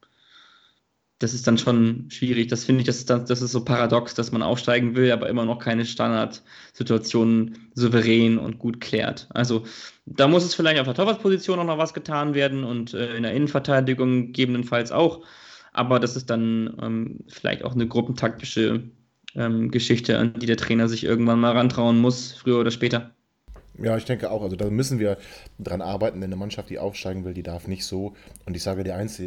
[1.19, 2.47] Das ist dann schon schwierig.
[2.47, 5.28] Das finde ich, das ist, dann, das ist so paradox, dass man aufsteigen will, aber
[5.30, 9.28] immer noch keine Standardsituationen souverän und gut klärt.
[9.32, 9.63] Also
[10.06, 13.23] da muss es vielleicht auf der Torwartposition auch noch was getan werden und äh, in
[13.23, 15.26] der Innenverteidigung gegebenenfalls auch.
[15.73, 18.91] Aber das ist dann ähm, vielleicht auch eine gruppentaktische
[19.36, 23.12] ähm, Geschichte, an die der Trainer sich irgendwann mal rantrauen muss, früher oder später.
[23.80, 24.42] Ja, ich denke auch.
[24.42, 25.18] Also da müssen wir
[25.60, 28.16] dran arbeiten, denn eine Mannschaft, die aufsteigen will, die darf nicht so.
[28.46, 29.22] Und ich sage dir eins,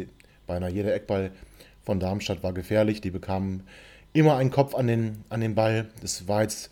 [0.47, 1.31] beinahe jeder Eckball
[1.83, 3.01] von Darmstadt war gefährlich.
[3.01, 3.63] Die bekamen
[4.13, 5.89] immer einen Kopf an den, an den Ball.
[6.01, 6.69] Das war jetzt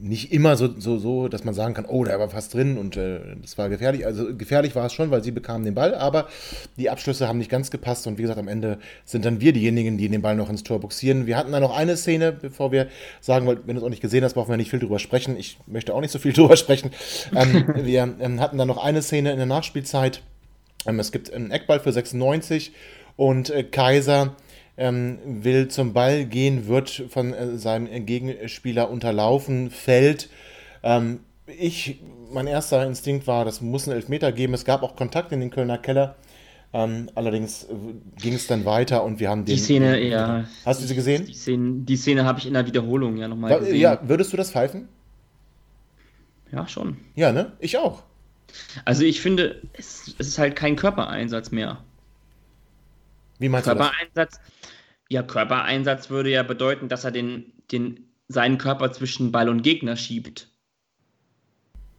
[0.00, 2.96] nicht immer so, so, so, dass man sagen kann, oh, da war fast drin und
[2.96, 4.06] äh, das war gefährlich.
[4.06, 6.28] Also gefährlich war es schon, weil sie bekamen den Ball, aber
[6.76, 9.98] die Abschlüsse haben nicht ganz gepasst und wie gesagt, am Ende sind dann wir diejenigen,
[9.98, 11.26] die den Ball noch ins Tor boxieren.
[11.26, 12.88] Wir hatten da noch eine Szene, bevor wir
[13.20, 15.36] sagen, weil, wenn du es auch nicht gesehen hast, brauchen wir nicht viel drüber sprechen.
[15.36, 16.90] Ich möchte auch nicht so viel drüber sprechen.
[17.34, 20.22] Ähm, wir ähm, hatten dann noch eine Szene in der Nachspielzeit
[20.86, 22.72] Ähm, es gibt einen Eckball für 96
[23.16, 24.36] und äh, Kaiser
[24.76, 30.28] ähm, will zum Ball gehen, wird von äh, seinem Gegenspieler unterlaufen, fällt.
[30.82, 32.00] Ähm, ich,
[32.32, 34.54] mein erster Instinkt war, das muss einen Elfmeter geben.
[34.54, 36.16] Es gab auch Kontakt in den Kölner Keller.
[36.72, 37.68] Ähm, allerdings äh,
[38.20, 39.54] ging es dann weiter und wir haben den.
[39.54, 40.44] Die Szene, ja.
[40.64, 41.24] Hast du sie gesehen?
[41.24, 43.76] Die Szene, die Szene habe ich in der Wiederholung ja nochmal gesehen.
[43.76, 44.88] Ja, würdest du das pfeifen?
[46.52, 46.98] Ja, schon.
[47.14, 47.52] Ja, ne?
[47.60, 48.02] Ich auch.
[48.84, 51.78] Also ich finde, es, es ist halt kein Körpereinsatz mehr.
[53.38, 54.40] Wie meinst Körpereinsatz, du das?
[55.08, 59.96] Ja, Körpereinsatz würde ja bedeuten, dass er den, den, seinen Körper zwischen Ball und Gegner
[59.96, 60.48] schiebt.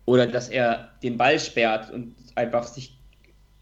[0.06, 2.98] Oder dass er den Ball sperrt und einfach sich,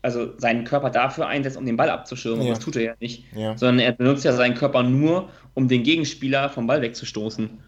[0.01, 2.45] also seinen Körper dafür einsetzt, um den Ball abzuschirmen.
[2.45, 2.53] Ja.
[2.53, 3.25] Das tut er ja nicht.
[3.35, 3.57] Ja.
[3.57, 7.59] Sondern er benutzt ja seinen Körper nur, um den Gegenspieler vom Ball wegzustoßen.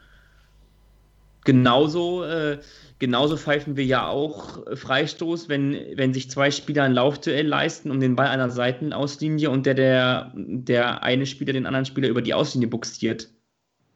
[1.48, 2.60] Genauso äh,
[3.00, 7.92] Genauso pfeifen wir ja auch äh, Freistoß, wenn, wenn sich zwei Spieler ein Laufduell leisten
[7.92, 12.24] um den Ball einer Seitenauslinie und der, der, der eine Spieler den anderen Spieler über
[12.24, 13.30] die Auslinie buxiert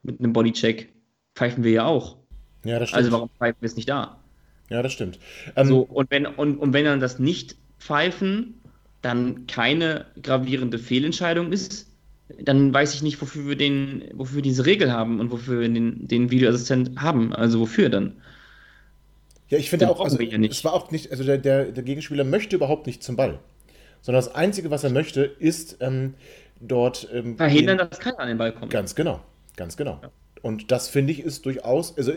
[0.03, 0.89] mit einem Bodycheck.
[1.35, 2.17] Pfeifen wir ja auch.
[2.63, 2.97] Ja, das stimmt.
[2.99, 4.19] Also warum pfeifen wir es nicht da?
[4.69, 5.17] Ja, das stimmt.
[5.55, 8.61] Ähm, so, und wenn, und, und wenn dann das nicht pfeifen,
[9.01, 11.90] dann keine gravierende Fehlentscheidung ist,
[12.39, 15.69] dann weiß ich nicht, wofür wir den, wofür wir diese Regel haben und wofür wir
[15.69, 17.33] den, den Videoassistent haben.
[17.33, 18.21] Also wofür dann?
[19.49, 22.55] Ja, ich finde auch, also, es war auch nicht, also der, der, der, Gegenspieler möchte
[22.55, 23.39] überhaupt nicht zum Ball.
[24.01, 26.13] Sondern das Einzige, was er möchte, ist ähm,
[26.59, 27.07] dort.
[27.13, 28.71] Ähm, Verhindern, den, dass keiner an den Ball kommt.
[28.71, 29.19] Ganz genau,
[29.57, 29.99] ganz genau.
[30.01, 30.11] Ja.
[30.41, 32.13] Und das finde ich ist durchaus, also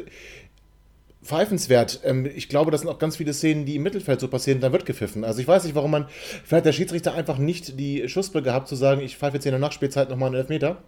[1.24, 2.00] pfeifenswert.
[2.04, 4.72] Ähm, ich glaube, das sind auch ganz viele Szenen, die im Mittelfeld so passieren, da
[4.72, 5.24] wird gepfiffen.
[5.24, 6.06] Also ich weiß nicht, warum man,
[6.44, 9.60] vielleicht der Schiedsrichter einfach nicht die Schussbrille gehabt zu sagen, ich pfeife jetzt in der
[9.60, 10.82] Nachspielzeit nochmal einen Elfmeter.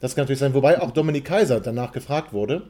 [0.00, 0.54] Das kann natürlich sein.
[0.54, 2.62] Wobei auch Dominik Kaiser danach gefragt wurde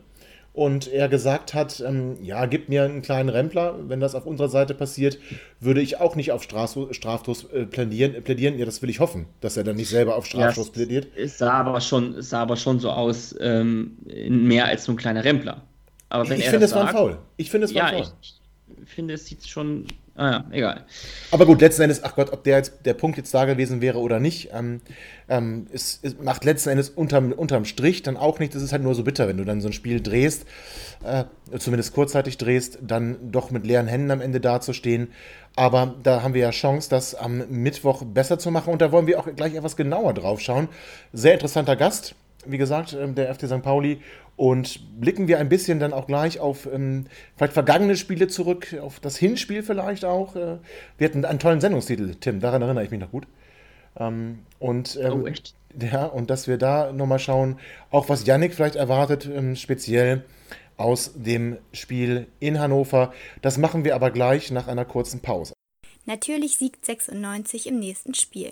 [0.52, 4.48] und er gesagt hat, ähm, ja, gib mir einen kleinen Rempler, wenn das auf unserer
[4.48, 5.18] Seite passiert,
[5.60, 8.58] würde ich auch nicht auf Strafstoß äh, plädieren, plädieren.
[8.58, 11.08] Ja, das will ich hoffen, dass er dann nicht selber auf Strafstoß ja, plädiert.
[11.16, 13.96] Es sah aber schon, es sah aber schon so aus, ähm,
[14.28, 15.62] mehr als so ein kleiner Rempler.
[16.12, 17.18] Aber wenn ich finde, es war ein Foul.
[17.38, 18.12] Ich finde, es war ein Foul.
[18.20, 18.40] Ich,
[18.82, 20.84] ich finde, es sieht schon Ah ja, egal.
[21.30, 23.98] Aber gut, letzten Endes, ach Gott, ob der jetzt der Punkt jetzt da gewesen wäre
[23.98, 24.82] oder nicht, ähm,
[25.26, 28.54] ähm, es, es, macht letzten Endes unterm, unterm Strich dann auch nicht.
[28.54, 30.44] Das ist halt nur so bitter, wenn du dann so ein Spiel drehst,
[31.02, 31.24] äh,
[31.58, 35.12] zumindest kurzzeitig drehst, dann doch mit leeren Händen am Ende dazustehen.
[35.56, 38.70] Aber da haben wir ja Chance, das am Mittwoch besser zu machen.
[38.70, 40.68] Und da wollen wir auch gleich etwas genauer drauf schauen.
[41.14, 43.62] Sehr interessanter Gast, wie gesagt, ähm, der FC St.
[43.62, 44.02] Pauli.
[44.36, 48.98] Und blicken wir ein bisschen dann auch gleich auf ähm, vielleicht vergangene Spiele zurück, auf
[48.98, 50.34] das Hinspiel vielleicht auch.
[50.36, 50.58] Äh,
[50.98, 53.26] wir hatten einen tollen Sendungstitel, Tim, daran erinnere ich mich noch gut.
[53.98, 55.54] Ähm, und, ähm, oh, echt?
[55.80, 57.58] Ja, und dass wir da nochmal schauen,
[57.90, 60.24] auch was Yannick vielleicht erwartet, ähm, speziell
[60.76, 63.12] aus dem Spiel in Hannover.
[63.42, 65.54] Das machen wir aber gleich nach einer kurzen Pause.
[66.04, 68.50] Natürlich siegt 96 im nächsten Spiel.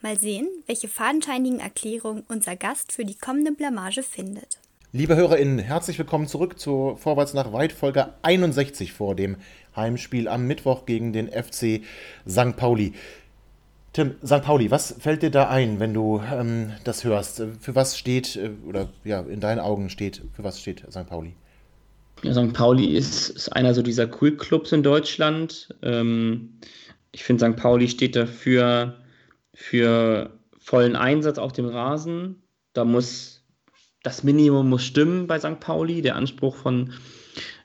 [0.00, 4.57] Mal sehen, welche fadenscheinigen Erklärungen unser Gast für die kommende Blamage findet.
[4.90, 9.36] Liebe HörerInnen, herzlich willkommen zurück zur Vorwärts nach Weit Folge 61 vor dem
[9.76, 11.82] Heimspiel am Mittwoch gegen den FC
[12.26, 12.56] St.
[12.56, 12.94] Pauli.
[13.92, 14.40] Tim, St.
[14.40, 17.42] Pauli, was fällt dir da ein, wenn du ähm, das hörst?
[17.60, 21.06] Für was steht, äh, oder ja, in deinen Augen steht, für was steht St.
[21.06, 21.34] Pauli?
[22.22, 22.54] Ja, St.
[22.54, 25.68] Pauli ist, ist einer so dieser Cool-Clubs in Deutschland.
[25.82, 26.54] Ähm,
[27.12, 27.58] ich finde, St.
[27.58, 28.96] Pauli steht dafür
[29.52, 32.42] für vollen Einsatz auf dem Rasen.
[32.72, 33.37] Da muss
[34.08, 35.60] das Minimum muss stimmen bei St.
[35.60, 36.00] Pauli.
[36.00, 36.94] Der Anspruch von,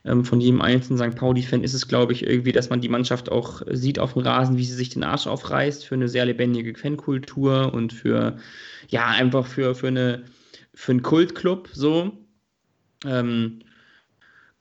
[0.04, 1.16] ähm, von jedem einzelnen St.
[1.18, 4.58] Pauli-Fan ist es, glaube ich, irgendwie, dass man die Mannschaft auch sieht auf dem Rasen,
[4.58, 8.36] wie sie sich den Arsch aufreißt für eine sehr lebendige Fankultur und für,
[8.88, 10.24] ja, einfach für, für, eine,
[10.74, 12.12] für einen Kultclub so.
[13.06, 13.60] Ähm,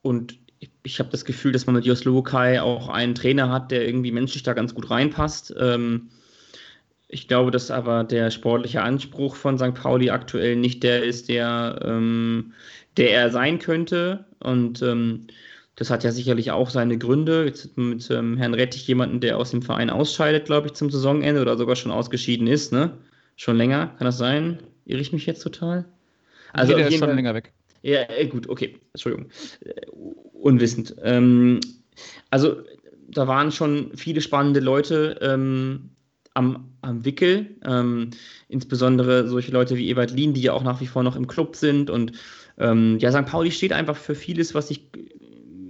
[0.01, 0.37] und
[0.83, 4.43] ich, habe das Gefühl, dass man mit Jos auch einen Trainer hat, der irgendwie menschlich
[4.43, 5.53] da ganz gut reinpasst.
[5.59, 6.11] Ähm,
[7.13, 9.75] ich glaube, dass aber der sportliche Anspruch von St.
[9.75, 12.53] Pauli aktuell nicht der ist, der, ähm,
[12.97, 14.25] der er sein könnte.
[14.39, 15.27] Und ähm,
[15.75, 17.45] das hat ja sicherlich auch seine Gründe.
[17.45, 21.39] Jetzt mit ähm, Herrn Rettich jemanden, der aus dem Verein ausscheidet, glaube ich, zum Saisonende
[21.39, 22.97] oder sogar schon ausgeschieden ist, ne?
[23.35, 24.59] Schon länger, kann das sein?
[24.85, 25.85] Irre ich mich jetzt total?
[26.51, 27.53] Also nee, der ist schon Fall, länger weg.
[27.83, 29.29] Ja, äh, gut, okay, Entschuldigung.
[29.61, 29.85] Äh,
[30.33, 30.95] unwissend.
[31.03, 31.59] Ähm,
[32.31, 32.57] also,
[33.07, 35.91] da waren schon viele spannende Leute ähm,
[36.33, 37.55] am, am Wickel.
[37.65, 38.11] Ähm,
[38.49, 41.55] insbesondere solche Leute wie Ebert Lien, die ja auch nach wie vor noch im Club
[41.55, 41.89] sind.
[41.89, 42.13] Und
[42.57, 43.25] ähm, ja, St.
[43.25, 44.87] Pauli steht einfach für vieles, was ich,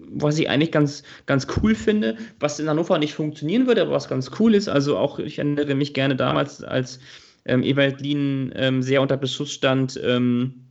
[0.10, 4.10] was ich eigentlich ganz, ganz cool finde, was in Hannover nicht funktionieren würde, aber was
[4.10, 4.67] ganz cool ist.
[4.67, 6.99] Also auch, ich erinnere mich gerne damals, als
[7.45, 10.65] ähm, Ewald Lien ähm, sehr unter Beschuss stand ähm,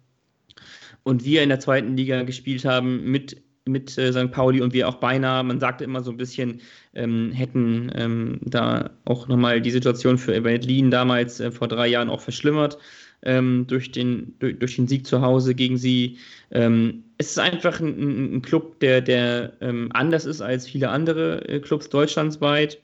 [1.02, 4.30] und wir in der zweiten Liga gespielt haben mit mit äh, St.
[4.30, 6.60] Pauli und wir auch beinahe, man sagte immer so ein bisschen,
[6.94, 12.10] ähm, hätten ähm, da auch nochmal die Situation für Berlin damals äh, vor drei Jahren
[12.10, 12.78] auch verschlimmert
[13.22, 16.18] ähm, durch, den, durch, durch, den Sieg zu Hause gegen sie.
[16.50, 21.48] Ähm, es ist einfach ein, ein Club, der, der ähm, anders ist als viele andere
[21.48, 22.78] äh, Clubs deutschlandsweit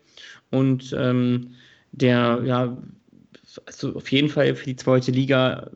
[0.51, 1.55] und ähm,
[1.93, 2.77] der ja
[3.67, 5.71] also auf jeden Fall für die zweite Liga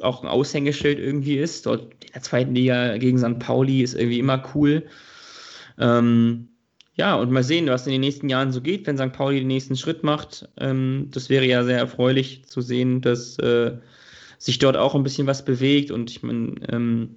[0.00, 1.66] auch ein Aushängeschild irgendwie ist.
[1.66, 3.38] Dort in der zweiten Liga gegen St.
[3.38, 4.84] Pauli ist irgendwie immer cool.
[5.78, 6.48] Ähm,
[6.94, 9.12] ja, und mal sehen, was in den nächsten Jahren so geht, wenn St.
[9.12, 10.48] Pauli den nächsten Schritt macht.
[10.58, 13.76] Ähm, das wäre ja sehr erfreulich zu sehen, dass äh,
[14.38, 15.90] sich dort auch ein bisschen was bewegt.
[15.90, 17.16] Und ich meine, ähm,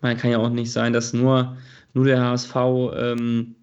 [0.00, 1.56] man kann ja auch nicht sein, dass nur,
[1.94, 2.56] nur der HSV
[2.96, 3.54] ähm,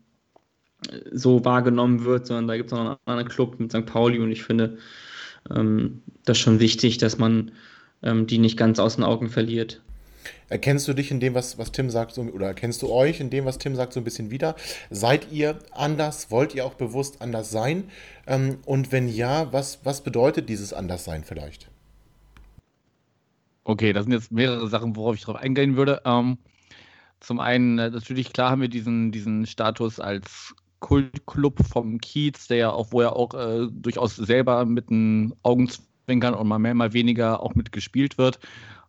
[1.11, 3.85] so wahrgenommen wird, sondern da gibt es noch einen anderen Club mit St.
[3.85, 4.77] Pauli und ich finde
[5.53, 7.51] ähm, das schon wichtig, dass man
[8.03, 9.81] ähm, die nicht ganz aus den Augen verliert.
[10.49, 13.29] Erkennst du dich in dem, was, was Tim sagt, so, oder erkennst du euch in
[13.29, 14.55] dem, was Tim sagt, so ein bisschen wieder?
[14.89, 16.31] Seid ihr anders?
[16.31, 17.89] Wollt ihr auch bewusst anders sein?
[18.25, 21.69] Ähm, und wenn ja, was, was bedeutet dieses Anderssein vielleicht?
[23.65, 26.01] Okay, das sind jetzt mehrere Sachen, worauf ich drauf eingehen würde.
[26.05, 26.37] Ähm,
[27.19, 32.57] zum einen, äh, natürlich, klar haben wir diesen, diesen Status als Kultclub vom Kiez, der
[32.57, 35.33] ja auch, wo er auch äh, durchaus selber mit den
[36.07, 38.39] Augenzwinkern und mal mehr, mal weniger auch mitgespielt wird.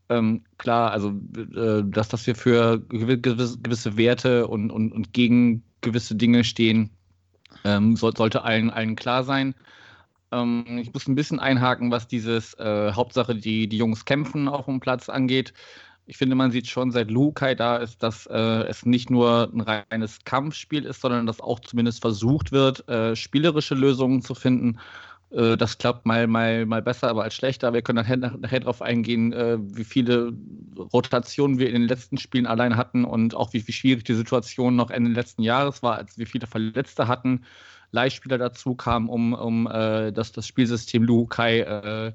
[0.08, 6.14] Ähm, klar, also äh, dass, dass wir für gewisse, Werte und, und, und gegen gewisse
[6.14, 6.90] Dinge stehen,
[7.64, 9.54] ähm, soll, sollte allen, allen klar sein.
[10.30, 14.66] Ähm, ich muss ein bisschen einhaken, was dieses äh, Hauptsache die, die Jungs kämpfen auf
[14.66, 15.52] dem Platz angeht.
[16.06, 19.60] Ich finde, man sieht schon, seit Lukai da ist, dass äh, es nicht nur ein
[19.60, 24.78] reines Kampfspiel ist, sondern dass auch zumindest versucht wird, äh, spielerische Lösungen zu finden.
[25.30, 27.72] Äh, das klappt mal, mal, mal besser, aber als schlechter.
[27.72, 30.32] Wir können nachher, nachher darauf eingehen, äh, wie viele
[30.92, 34.76] Rotationen wir in den letzten Spielen allein hatten und auch wie, wie schwierig die Situation
[34.76, 37.44] noch Ende letzten Jahres war, als wir viele Verletzte hatten.
[37.90, 42.12] Leihspieler dazu kamen, um, um äh, das, das Spielsystem Lukai äh,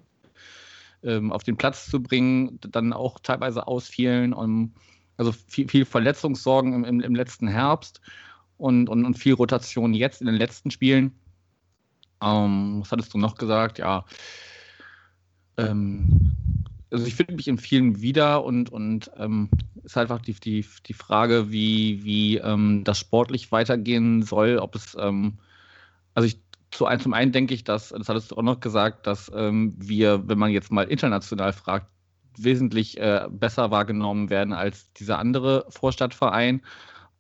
[1.04, 4.34] ähm, auf den Platz zu bringen, dann auch teilweise ausfielen.
[4.34, 4.73] Um,
[5.17, 8.02] also viel, viel Verletzungssorgen im, im, im, letzten Herbst
[8.58, 11.12] und, und, und, viel Rotation jetzt in den letzten Spielen.
[12.24, 13.80] Ähm, was hattest du noch gesagt?
[13.80, 14.06] Ja.
[15.58, 16.32] Ähm,
[16.92, 19.50] also ich finde mich in vielen wieder und, und ähm,
[19.84, 24.96] ist einfach die, die, die Frage, wie, wie ähm, das sportlich weitergehen soll, ob es,
[25.00, 25.40] ähm,
[26.14, 26.40] also ich
[26.72, 30.28] zu zum einen denke ich, dass, das hattest du auch noch gesagt, dass ähm, wir,
[30.28, 31.88] wenn man jetzt mal international fragt,
[32.38, 36.62] wesentlich äh, besser wahrgenommen werden als dieser andere Vorstadtverein,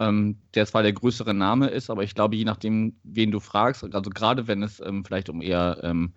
[0.03, 3.83] ähm, der zwar der größere Name ist, aber ich glaube, je nachdem, wen du fragst,
[3.83, 6.13] also gerade wenn es ähm, vielleicht um eher ähm,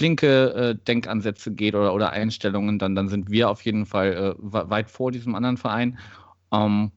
[0.00, 4.34] linke äh, Denkansätze geht oder, oder Einstellungen, dann, dann sind wir auf jeden Fall äh,
[4.38, 5.98] weit vor diesem anderen Verein.
[6.52, 6.92] Ähm,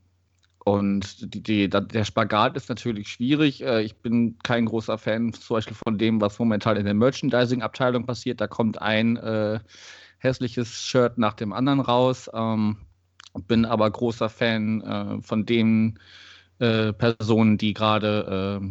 [0.64, 3.64] und die, die, der Spagat ist natürlich schwierig.
[3.64, 8.06] Äh, ich bin kein großer Fan zum Beispiel von dem, was momentan in der Merchandising-Abteilung
[8.06, 8.40] passiert.
[8.40, 9.60] Da kommt ein äh,
[10.20, 12.30] hässliches Shirt nach dem anderen raus.
[12.34, 12.78] Ähm,
[13.48, 16.00] bin aber großer Fan äh, von den
[16.60, 18.68] äh, Personen, die gerade äh,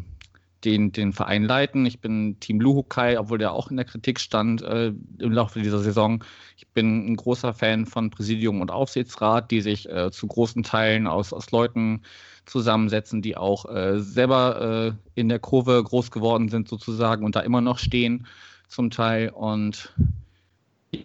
[0.64, 1.86] den, den Verein leiten.
[1.86, 5.78] Ich bin Team Luhukai, obwohl der auch in der Kritik stand äh, im Laufe dieser
[5.78, 6.22] Saison.
[6.56, 11.06] Ich bin ein großer Fan von Präsidium und Aufsichtsrat, die sich äh, zu großen Teilen
[11.06, 12.02] aus, aus Leuten
[12.46, 17.40] zusammensetzen, die auch äh, selber äh, in der Kurve groß geworden sind sozusagen und da
[17.40, 18.26] immer noch stehen
[18.68, 19.30] zum Teil.
[19.30, 19.94] Und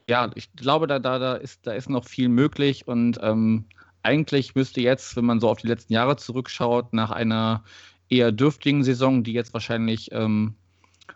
[0.09, 3.65] ja, ich glaube, da, da, da, ist, da ist noch viel möglich und ähm,
[4.03, 7.63] eigentlich müsste jetzt, wenn man so auf die letzten Jahre zurückschaut, nach einer
[8.09, 10.55] eher dürftigen Saison, die jetzt wahrscheinlich ähm,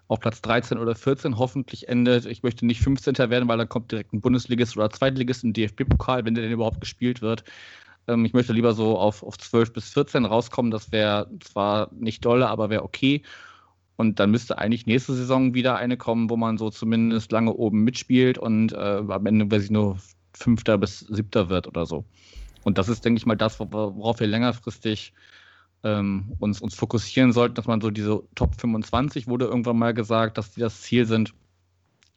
[0.07, 2.25] auf Platz 13 oder 14 hoffentlich endet.
[2.25, 3.15] Ich möchte nicht 15.
[3.17, 6.81] werden, weil dann kommt direkt ein Bundesligist oder Zweitligist im DFB-Pokal, wenn der denn überhaupt
[6.81, 7.43] gespielt wird.
[8.07, 10.71] Ähm, ich möchte lieber so auf, auf 12 bis 14 rauskommen.
[10.71, 13.21] Das wäre zwar nicht dolle, aber wäre okay.
[13.99, 17.83] Und dann müsste eigentlich nächste Saison wieder eine kommen, wo man so zumindest lange oben
[17.83, 19.99] mitspielt und äh, am Ende, weiß ich nur,
[20.31, 22.05] Fünfter bis Siebter wird oder so.
[22.63, 25.11] Und das ist, denke ich mal, das, worauf wir längerfristig
[25.83, 30.37] ähm, uns, uns fokussieren sollten, dass man so diese Top 25 wurde irgendwann mal gesagt,
[30.37, 31.33] dass die das Ziel sind,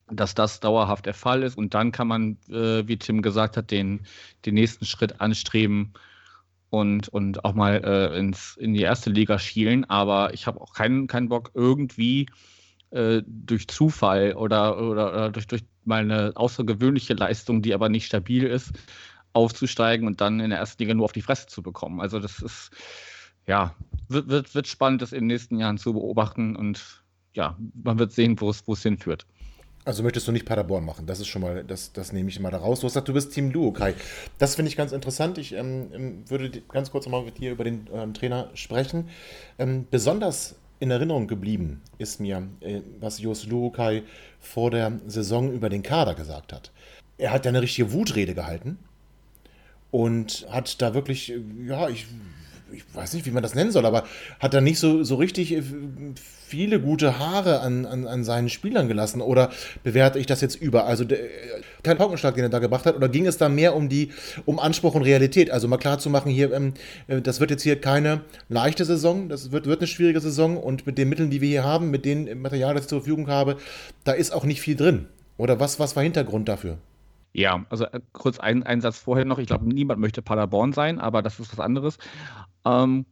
[0.08, 1.58] dass das dauerhaft der Fall ist.
[1.58, 4.06] Und dann kann man, äh, wie Tim gesagt hat, den,
[4.46, 5.94] den nächsten Schritt anstreben
[6.72, 9.84] und, und auch mal äh, ins, in die erste Liga schielen.
[9.90, 12.26] Aber ich habe auch keinen, keinen Bock, irgendwie
[12.92, 18.06] äh, durch Zufall oder, oder, oder durch, durch mal eine außergewöhnliche Leistung, die aber nicht
[18.06, 18.72] stabil ist,
[19.34, 22.00] aufzusteigen und dann in der ersten Liga nur auf die Fresse zu bekommen.
[22.00, 22.70] Also das ist
[23.46, 23.74] ja,
[24.08, 27.04] wird, wird, wird spannend, das in den nächsten Jahren zu beobachten und
[27.34, 29.26] ja, man wird sehen, wo es hinführt.
[29.84, 31.06] Also möchtest du nicht Paderborn machen?
[31.06, 32.80] Das ist schon mal, das, das nehme ich mal da raus.
[32.80, 33.94] Du hast gesagt, du bist Team Luokai.
[34.38, 35.38] Das finde ich ganz interessant.
[35.38, 39.08] Ich ähm, ähm würde ganz kurz nochmal mit dir über den ähm, Trainer sprechen.
[39.58, 44.04] Ähm, besonders in Erinnerung geblieben ist mir, äh, was Jos Luokai
[44.40, 46.70] vor der Saison über den Kader gesagt hat.
[47.18, 48.78] Er hat ja eine richtige Wutrede gehalten
[49.90, 51.32] und hat da wirklich,
[51.66, 52.06] ja, ich
[52.72, 54.04] ich weiß nicht, wie man das nennen soll, aber
[54.40, 55.62] hat er nicht so, so richtig äh,
[56.46, 59.50] viele gute Haare an, an, an seinen Spielern gelassen oder
[59.82, 60.84] bewerte ich das jetzt über?
[60.84, 61.18] Also der,
[61.82, 64.10] kein Paukenschlag, den er da gebracht hat, oder ging es da mehr um die,
[64.44, 65.50] um Anspruch und Realität?
[65.50, 66.74] Also mal klar zu machen, hier, ähm,
[67.08, 70.86] äh, das wird jetzt hier keine leichte Saison, das wird, wird eine schwierige Saison und
[70.86, 73.56] mit den Mitteln, die wir hier haben, mit dem Material, das ich zur Verfügung habe,
[74.04, 75.06] da ist auch nicht viel drin.
[75.38, 76.78] Oder was, was war Hintergrund dafür?
[77.32, 79.38] Ja, also äh, kurz ein, ein Satz vorher noch.
[79.38, 81.98] Ich glaube, niemand möchte Paderborn sein, aber das ist was anderes.
[82.64, 83.06] Ähm,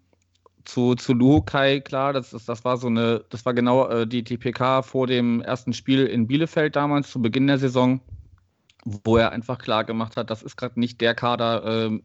[0.65, 4.23] zu, zu Luhukai, klar, das, ist, das war so eine, das war genau äh, die,
[4.23, 8.01] die PK vor dem ersten Spiel in Bielefeld damals, zu Beginn der Saison,
[8.85, 12.01] wo er einfach klar gemacht hat, das ist gerade nicht der Kader, äh,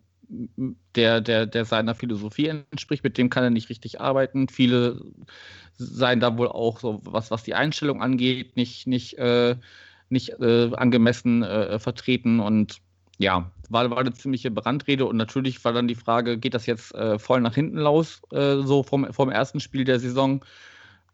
[0.95, 4.47] der, der, der seiner Philosophie entspricht, mit dem kann er nicht richtig arbeiten.
[4.47, 5.01] Viele
[5.77, 9.57] seien da wohl auch so, was, was die Einstellung angeht, nicht, nicht, äh,
[10.09, 12.81] nicht äh, angemessen äh, vertreten und
[13.17, 16.93] ja, war, war eine ziemliche Brandrede und natürlich war dann die Frage, geht das jetzt
[16.93, 20.43] äh, voll nach hinten los, äh, so vom, vom ersten Spiel der Saison?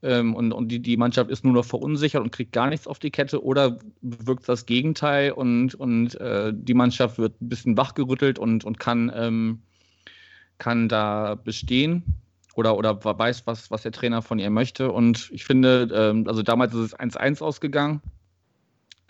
[0.03, 2.97] Ähm, und, und die, die Mannschaft ist nur noch verunsichert und kriegt gar nichts auf
[2.97, 8.39] die Kette oder wirkt das Gegenteil und, und äh, die Mannschaft wird ein bisschen wachgerüttelt
[8.39, 9.61] und, und kann, ähm,
[10.57, 12.03] kann da bestehen
[12.55, 14.91] oder, oder weiß, was, was der Trainer von ihr möchte.
[14.91, 18.01] Und ich finde, ähm, also damals ist es 1-1 ausgegangen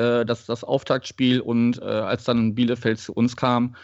[0.02, 3.76] äh, das, das Auftaktspiel und äh, als dann Bielefeld zu uns kam,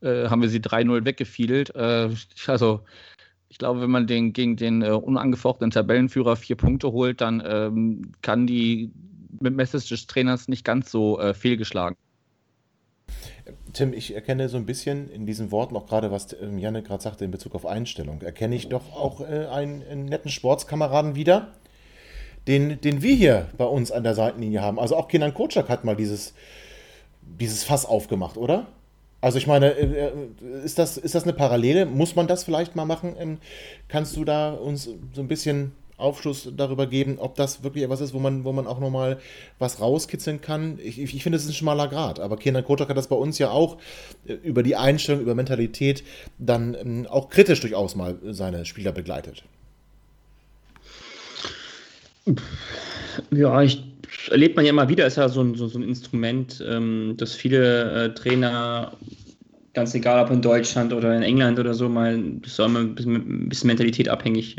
[0.00, 1.74] äh, haben wir sie 3-0 weggefiedelt.
[1.74, 2.10] Äh,
[2.46, 2.80] also
[3.48, 8.12] ich glaube, wenn man den, gegen den äh, unangefochtenen Tabellenführer vier Punkte holt, dann ähm,
[8.22, 8.90] kann die
[9.40, 11.96] Message des Trainers nicht ganz so äh, fehlgeschlagen.
[13.72, 17.02] Tim, ich erkenne so ein bisschen in diesen Worten auch gerade, was ähm, Janne gerade
[17.02, 21.52] sagte in Bezug auf Einstellung, erkenne ich doch auch äh, einen, einen, netten Sportskameraden wieder,
[22.46, 24.78] den, den wir hier bei uns an der Seitenlinie haben.
[24.78, 26.34] Also auch Kenan Kocak hat mal dieses,
[27.22, 28.66] dieses Fass aufgemacht, oder?
[29.20, 30.12] Also ich meine, äh, äh,
[30.64, 31.86] ist das, ist das eine Parallele?
[31.86, 33.14] Muss man das vielleicht mal machen?
[33.18, 33.38] Ähm,
[33.88, 38.14] kannst du da uns so ein bisschen Aufschluss darüber geben, ob das wirklich etwas ist,
[38.14, 39.20] wo man, wo man auch nochmal
[39.60, 40.80] was rauskitzeln kann?
[40.82, 43.38] Ich, ich finde, es ist ein schmaler Grad, aber Kenan Kocak hat das bei uns
[43.38, 43.78] ja auch
[44.26, 46.02] äh, über die Einstellung, über Mentalität
[46.38, 49.44] dann ähm, auch kritisch durchaus mal seine Spieler begleitet.
[53.30, 53.82] Ja, ich
[54.30, 57.34] erlebt man ja immer wieder, ist ja so ein, so, so ein Instrument, ähm, dass
[57.34, 58.92] viele äh, Trainer,
[59.74, 62.80] ganz egal ob in Deutschland oder in England oder so, mal, das ist auch immer
[62.80, 64.56] ein bisschen, ein bisschen Mentalität abhängig.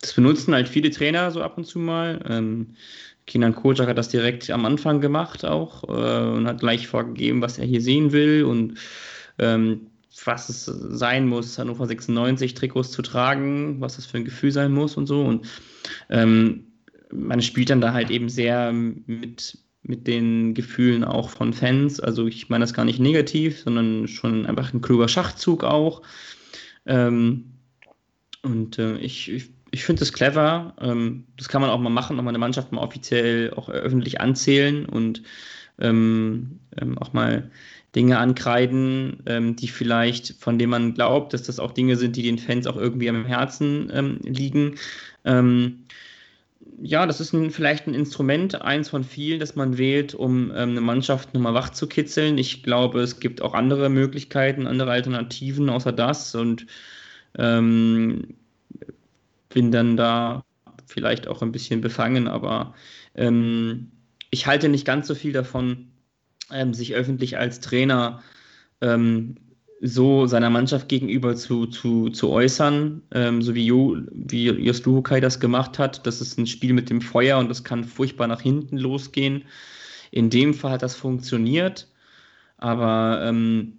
[0.00, 2.20] Das benutzen halt viele Trainer so ab und zu mal.
[2.28, 2.74] Ähm,
[3.26, 7.58] Kinan Kojak hat das direkt am Anfang gemacht auch äh, und hat gleich vorgegeben, was
[7.58, 8.78] er hier sehen will und
[9.38, 9.88] ähm,
[10.24, 14.72] was es sein muss, Hannover 96 Trikots zu tragen, was das für ein Gefühl sein
[14.72, 15.22] muss und so.
[15.22, 15.46] Und
[16.10, 16.67] ähm,
[17.12, 22.00] man spielt dann da halt eben sehr mit, mit den Gefühlen auch von Fans.
[22.00, 26.02] Also ich meine das gar nicht negativ, sondern schon einfach ein kluger Schachzug auch.
[26.86, 27.44] Ähm,
[28.42, 30.74] und äh, ich, ich, finde das clever.
[30.80, 34.20] Ähm, das kann man auch mal machen, auch mal eine Mannschaft mal offiziell auch öffentlich
[34.20, 35.22] anzählen und
[35.80, 37.50] ähm, ähm auch mal
[37.94, 42.22] Dinge ankreiden, ähm, die vielleicht, von denen man glaubt, dass das auch Dinge sind, die
[42.22, 44.74] den Fans auch irgendwie am Herzen ähm, liegen.
[46.80, 50.70] Ja, das ist ein, vielleicht ein Instrument, eins von vielen, das man wählt, um ähm,
[50.70, 52.38] eine Mannschaft nochmal wach zu kitzeln.
[52.38, 56.66] Ich glaube, es gibt auch andere Möglichkeiten, andere Alternativen außer das und
[57.36, 58.36] ähm,
[59.48, 60.44] bin dann da
[60.86, 62.74] vielleicht auch ein bisschen befangen, aber
[63.14, 63.90] ähm,
[64.30, 65.88] ich halte nicht ganz so viel davon,
[66.52, 68.22] ähm, sich öffentlich als Trainer
[68.80, 69.36] ähm,
[69.80, 75.40] so seiner Mannschaft gegenüber zu, zu, zu äußern, ähm, so wie, jo, wie Jos das
[75.40, 76.06] gemacht hat.
[76.06, 79.44] Das ist ein Spiel mit dem Feuer und das kann furchtbar nach hinten losgehen.
[80.10, 81.88] In dem Fall hat das funktioniert,
[82.56, 83.77] aber ähm,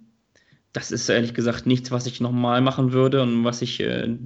[0.72, 4.16] das ist ehrlich gesagt nichts, was ich nochmal machen würde und was ich äh,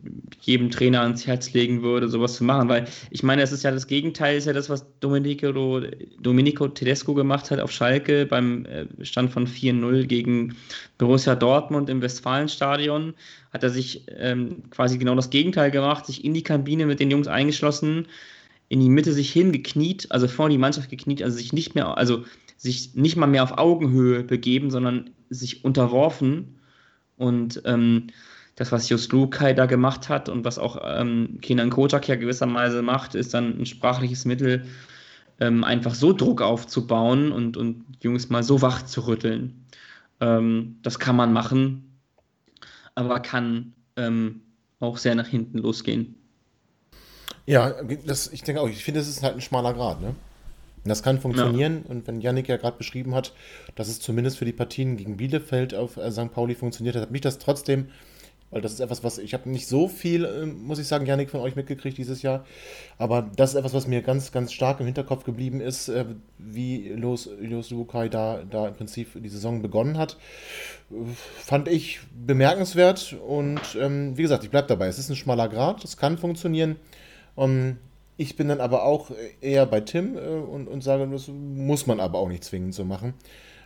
[0.42, 2.68] jedem Trainer ans Herz legen würde, sowas zu machen.
[2.68, 5.80] Weil ich meine, es ist ja das Gegenteil, ist ja das, was Domenico,
[6.20, 10.54] Domenico Tedesco gemacht hat auf Schalke beim äh, Stand von 4-0 gegen
[10.98, 13.14] Borussia Dortmund im Westfalenstadion.
[13.50, 17.10] Hat er sich ähm, quasi genau das Gegenteil gemacht, sich in die Kabine mit den
[17.10, 18.06] Jungs eingeschlossen,
[18.68, 22.24] in die Mitte sich hingekniet, also vor die Mannschaft gekniet, also sich nicht mehr, also
[22.58, 26.60] sich nicht mal mehr auf Augenhöhe begeben, sondern sich unterworfen.
[27.16, 28.08] Und ähm,
[28.56, 32.84] das, was Just Lukai da gemacht hat und was auch ähm, Kenan Kocak ja gewissermaßen
[32.84, 34.66] macht, ist dann ein sprachliches Mittel,
[35.40, 39.64] ähm, einfach so Druck aufzubauen und, und Jungs mal so wach zu rütteln.
[40.20, 41.98] Ähm, das kann man machen,
[42.94, 44.42] aber kann ähm,
[44.78, 46.14] auch sehr nach hinten losgehen.
[47.46, 47.74] Ja,
[48.06, 50.14] das, ich denke auch, ich finde, es ist halt ein schmaler Grad, ne?
[50.84, 51.90] Das kann funktionieren ja.
[51.90, 53.32] und wenn Yannick ja gerade beschrieben hat,
[53.74, 56.32] dass es zumindest für die Partien gegen Bielefeld auf äh, St.
[56.32, 57.88] Pauli funktioniert hat, hat mich das trotzdem
[58.54, 61.28] weil das ist etwas, was ich habe nicht so viel, ähm, muss ich sagen, Janik,
[61.28, 62.46] von euch mitgekriegt dieses Jahr.
[62.98, 66.04] Aber das ist etwas, was mir ganz, ganz stark im Hinterkopf geblieben ist, äh,
[66.38, 70.18] wie Los, Los Lukai da, da im Prinzip die Saison begonnen hat.
[71.36, 74.86] Fand ich bemerkenswert und ähm, wie gesagt, ich bleibe dabei.
[74.86, 76.76] Es ist ein schmaler Grad, es kann funktionieren.
[77.34, 77.78] Um, ähm,
[78.16, 79.10] ich bin dann aber auch
[79.40, 82.84] eher bei Tim äh, und, und sage, das muss man aber auch nicht zwingend so
[82.84, 83.14] machen.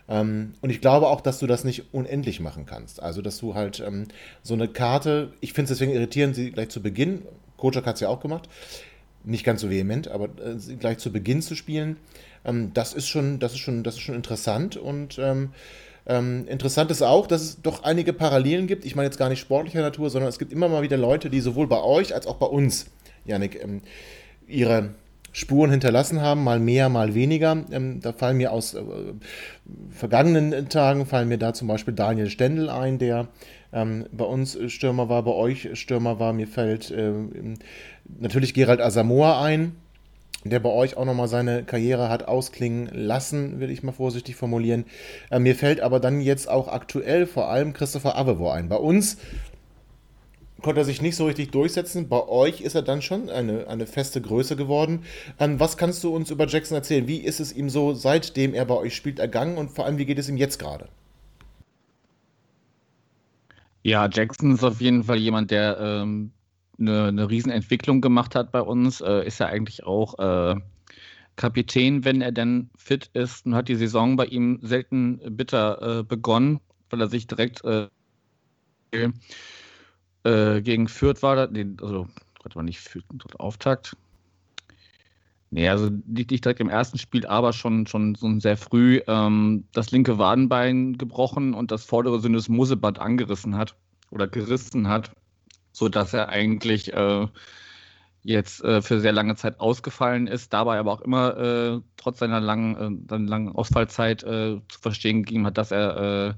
[0.08, 3.02] Ähm, und ich glaube auch, dass du das nicht unendlich machen kannst.
[3.02, 4.04] Also, dass du halt ähm,
[4.42, 7.22] so eine Karte, ich finde es deswegen irritierend, sie gleich zu Beginn,
[7.58, 8.48] Kojak hat es ja auch gemacht,
[9.24, 11.98] nicht ganz so vehement, aber äh, gleich zu Beginn zu spielen,
[12.44, 15.50] ähm, das ist schon, das ist schon, das ist schon interessant und ähm,
[16.06, 18.86] ähm, interessant ist auch, dass es doch einige Parallelen gibt.
[18.86, 21.40] Ich meine jetzt gar nicht sportlicher Natur, sondern es gibt immer mal wieder Leute, die
[21.40, 22.86] sowohl bei euch als auch bei uns,
[23.26, 23.82] Janik, ähm,
[24.48, 24.90] ihre
[25.32, 27.64] Spuren hinterlassen haben, mal mehr, mal weniger.
[27.70, 28.82] Ähm, da fallen mir aus äh,
[29.90, 33.28] vergangenen Tagen, fallen mir da zum Beispiel Daniel Stendel ein, der
[33.72, 36.32] ähm, bei uns Stürmer war, bei euch Stürmer war.
[36.32, 37.12] Mir fällt äh,
[38.18, 39.76] natürlich Gerald Asamoah ein,
[40.44, 44.86] der bei euch auch nochmal seine Karriere hat ausklingen lassen, will ich mal vorsichtig formulieren.
[45.30, 48.68] Äh, mir fällt aber dann jetzt auch aktuell vor allem Christopher Avevor ein.
[48.68, 49.18] Bei uns
[50.62, 52.08] konnte er sich nicht so richtig durchsetzen.
[52.08, 55.04] Bei euch ist er dann schon eine, eine feste Größe geworden.
[55.38, 57.06] Ähm, was kannst du uns über Jackson erzählen?
[57.06, 60.06] Wie ist es ihm so, seitdem er bei euch spielt, ergangen und vor allem, wie
[60.06, 60.88] geht es ihm jetzt gerade?
[63.82, 66.32] Ja, Jackson ist auf jeden Fall jemand, der ähm,
[66.78, 69.00] eine, eine Riesenentwicklung gemacht hat bei uns.
[69.00, 70.56] Äh, ist ja eigentlich auch äh,
[71.36, 76.02] Kapitän, wenn er denn fit ist und hat die Saison bei ihm selten bitter äh,
[76.02, 76.58] begonnen,
[76.90, 77.62] weil er sich direkt
[80.28, 82.06] äh, äh, gegen Fürth war das, nee, also,
[82.42, 83.04] Gott, war nicht Fürth,
[83.38, 83.96] Auftakt.
[85.50, 89.64] Nee, also nicht, nicht direkt im ersten Spiel, aber schon, schon so sehr früh ähm,
[89.72, 93.74] das linke Wadenbein gebrochen und das vordere Syndesmoseband angerissen hat
[94.10, 95.10] oder gerissen hat,
[95.72, 97.26] sodass er eigentlich äh,
[98.22, 102.40] jetzt äh, für sehr lange Zeit ausgefallen ist, dabei aber auch immer äh, trotz seiner
[102.40, 106.36] langen, äh, langen Ausfallzeit äh, zu verstehen gegeben hat, dass er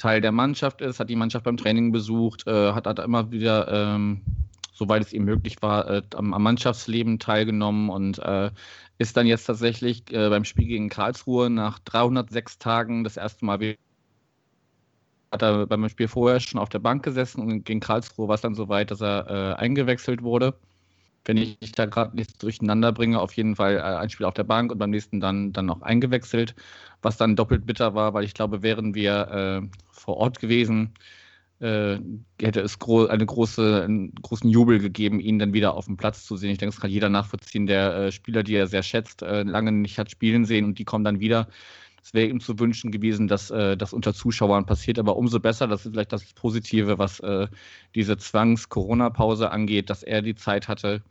[0.00, 3.68] Teil der Mannschaft ist, hat die Mannschaft beim Training besucht, äh, hat, hat immer wieder,
[3.68, 4.22] ähm,
[4.72, 8.50] soweit es ihm möglich war, äh, am, am, Mannschaftsleben teilgenommen und äh,
[8.96, 13.60] ist dann jetzt tatsächlich äh, beim Spiel gegen Karlsruhe nach 306 Tagen das erste Mal
[13.60, 13.76] wieder
[15.30, 18.40] hat er beim Spiel vorher schon auf der Bank gesessen und gegen Karlsruhe war es
[18.40, 20.54] dann so weit, dass er äh, eingewechselt wurde.
[21.24, 24.44] Wenn ich da gerade nichts durcheinander bringe, auf jeden Fall äh, ein Spiel auf der
[24.44, 26.54] Bank und beim nächsten dann, dann noch eingewechselt,
[27.02, 30.94] was dann doppelt bitter war, weil ich glaube, wären wir vor Ort gewesen,
[31.60, 31.98] äh,
[32.40, 36.24] hätte es gro eine große, einen großen Jubel gegeben, ihn dann wieder auf dem Platz
[36.24, 36.50] zu sehen.
[36.50, 39.72] Ich denke, das kann jeder nachvollziehen, der äh, Spieler, die er sehr schätzt, äh, lange
[39.72, 41.48] nicht hat spielen sehen und die kommen dann wieder.
[42.02, 45.66] Es wäre ihm zu wünschen gewesen, dass äh, das unter Zuschauern passiert, aber umso besser,
[45.66, 47.48] das ist vielleicht das Positive, was äh,
[47.94, 51.02] diese Zwangs-Corona-Pause angeht, dass er die Zeit hatte,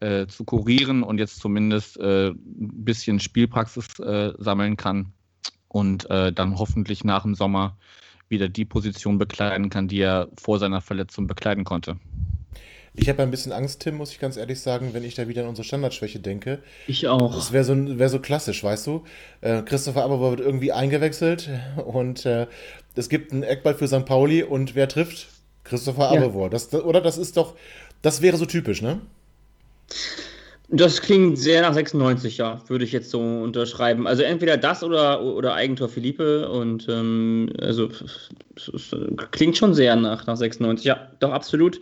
[0.00, 5.12] äh, zu kurieren und jetzt zumindest ein bisschen Spielpraxis sammeln kann
[5.68, 7.76] und dann hoffentlich nach dem Sommer
[8.28, 11.98] wieder die Position bekleiden kann, die er vor seiner Verletzung bekleiden konnte.
[12.94, 15.42] Ich habe ein bisschen Angst, Tim, muss ich ganz ehrlich sagen, wenn ich da wieder
[15.42, 16.58] an unsere Standardschwäche denke.
[16.88, 17.34] Ich auch.
[17.34, 19.04] Das wäre so, wär so klassisch, weißt du?
[19.40, 22.46] Äh, Christopher Aberber wird irgendwie eingewechselt und äh,
[22.96, 24.04] es gibt einen Eckball für St.
[24.04, 25.28] Pauli und wer trifft?
[25.62, 26.20] Christopher ja.
[26.20, 26.50] Aberwor.
[26.50, 27.54] Das, oder das ist doch,
[28.02, 29.00] das wäre so typisch, ne?
[30.72, 34.06] Das klingt sehr nach 96, ja, würde ich jetzt so unterschreiben.
[34.06, 37.88] Also entweder das oder, oder Eigentor Philippe und ähm, also
[39.32, 41.80] klingt schon sehr nach, nach 96, ja, doch absolut.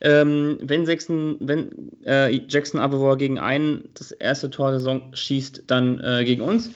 [0.00, 1.08] Ähm, wenn, 6,
[1.40, 1.70] wenn
[2.04, 6.70] äh, Jackson Avevor gegen einen das erste Tor der Saison schießt, dann äh, gegen uns.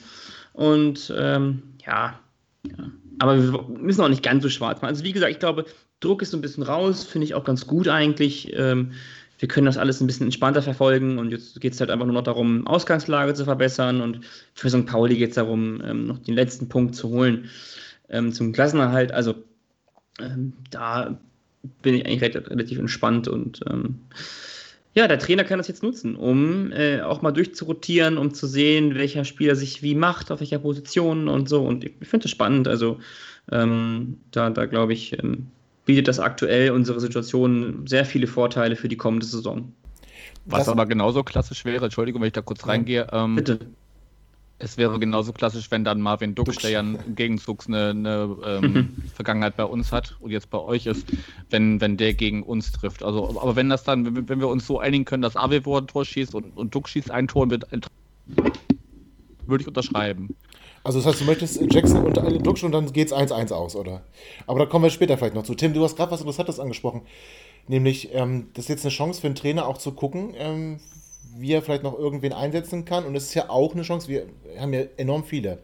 [0.51, 2.19] Und ähm, ja,
[2.67, 4.89] ja, aber wir müssen auch nicht ganz so schwarz machen.
[4.89, 5.65] Also wie gesagt, ich glaube,
[6.01, 8.51] Druck ist so ein bisschen raus, finde ich auch ganz gut eigentlich.
[8.57, 8.91] Ähm,
[9.39, 12.15] wir können das alles ein bisschen entspannter verfolgen und jetzt geht es halt einfach nur
[12.15, 14.21] noch darum, Ausgangslage zu verbessern und
[14.53, 14.85] für St.
[14.85, 17.49] Pauli geht es darum, ähm, noch den letzten Punkt zu holen
[18.09, 19.11] ähm, zum Klassenerhalt.
[19.11, 19.35] Also
[20.19, 21.17] ähm, da
[21.81, 23.99] bin ich eigentlich relativ, entspannt und ähm,
[24.93, 28.95] ja, der Trainer kann das jetzt nutzen, um äh, auch mal durchzurotieren, um zu sehen,
[28.95, 31.65] welcher Spieler sich wie macht, auf welcher Position und so.
[31.65, 32.69] Und ich, finde das spannend.
[32.69, 32.99] Also
[33.51, 35.47] ähm, da, da glaube ich, ähm,
[35.85, 39.71] bietet das aktuell unsere Situation sehr viele Vorteile für die kommende Saison.
[40.45, 43.07] Was aber genauso klassisch wäre, Entschuldigung, wenn ich da kurz reingehe.
[43.11, 43.59] Ähm, Bitte.
[44.57, 48.95] Es wäre genauso klassisch, wenn dann Marvin Dux, der ja im Gegenzug eine, eine ähm,
[49.13, 51.05] Vergangenheit bei uns hat und jetzt bei euch ist,
[51.49, 53.03] wenn, wenn der gegen uns trifft.
[53.03, 55.87] Also, aber wenn das dann, wenn, wenn wir uns so einigen können, dass Avevor ein
[55.87, 57.81] Tor schießt und, und Dux schießt ein Tor und wird ein
[59.47, 60.35] würde ich unterschreiben.
[60.85, 64.03] Also das heißt, du möchtest Jackson und Dux und dann geht es 1-1 aus, oder?
[64.45, 65.55] Aber da kommen wir später vielleicht noch zu.
[65.55, 67.01] Tim, du hast gerade was Interessantes angesprochen.
[67.67, 70.79] Nämlich, ähm, das ist jetzt eine Chance für einen Trainer auch zu gucken, ähm,
[71.37, 73.03] wie er vielleicht noch irgendwen einsetzen kann.
[73.05, 74.27] Und es ist ja auch eine Chance, wir
[74.59, 75.57] haben ja enorm viele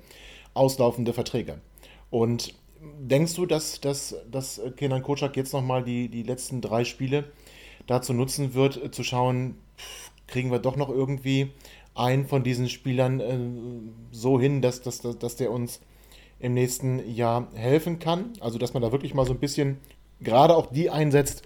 [0.56, 1.62] auslaufende Verträge.
[2.10, 7.26] Und denkst du, dass, dass, dass Kenan Kocak jetzt nochmal die, die letzten drei Spiele
[7.86, 9.58] dazu nutzen wird, zu schauen,
[10.26, 11.52] kriegen wir doch noch irgendwie
[11.96, 13.38] einen von diesen Spielern äh,
[14.12, 15.82] so hin, dass, dass, dass, dass der uns
[16.40, 18.32] im nächsten Jahr helfen kann?
[18.40, 19.78] Also, dass man da wirklich mal so ein bisschen
[20.22, 21.44] gerade auch die einsetzt,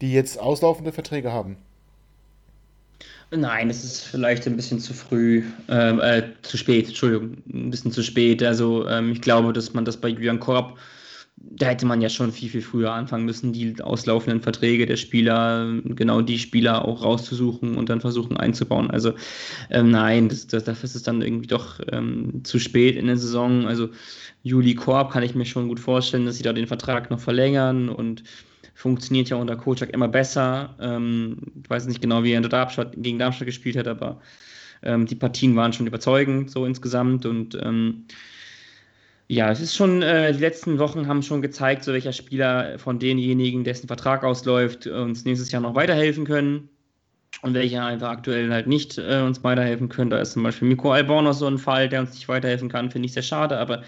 [0.00, 1.56] die jetzt auslaufende Verträge haben.
[3.34, 7.90] Nein, es ist vielleicht ein bisschen zu früh, ähm, äh, zu spät, Entschuldigung, ein bisschen
[7.90, 8.42] zu spät.
[8.42, 10.78] Also ähm, ich glaube, dass man das bei Julian Korb,
[11.50, 15.72] da hätte man ja schon viel, viel früher anfangen müssen, die auslaufenden Verträge der Spieler,
[15.84, 18.90] genau die Spieler auch rauszusuchen und dann versuchen einzubauen.
[18.90, 19.12] Also
[19.70, 23.66] ähm, nein, das, das, dafür ist dann irgendwie doch ähm, zu spät in der Saison.
[23.66, 23.88] Also
[24.42, 27.88] Juli Korb kann ich mir schon gut vorstellen, dass sie da den Vertrag noch verlängern
[27.88, 28.24] und
[28.74, 30.74] funktioniert ja unter Kocak immer besser.
[30.80, 34.20] Ähm, ich weiß nicht genau, wie er Darmstadt, gegen Darmstadt gespielt hat, aber
[34.82, 37.26] ähm, die Partien waren schon überzeugend, so insgesamt.
[37.26, 38.04] Und ähm,
[39.32, 42.98] ja, es ist schon, äh, die letzten Wochen haben schon gezeigt, so welcher Spieler von
[42.98, 46.68] denjenigen, dessen Vertrag ausläuft, uns nächstes Jahr noch weiterhelfen können.
[47.40, 50.10] Und welche einfach aktuell halt nicht äh, uns weiterhelfen können.
[50.10, 53.06] Da ist zum Beispiel Miko Alborno so ein Fall, der uns nicht weiterhelfen kann, finde
[53.06, 53.82] ich sehr schade, aber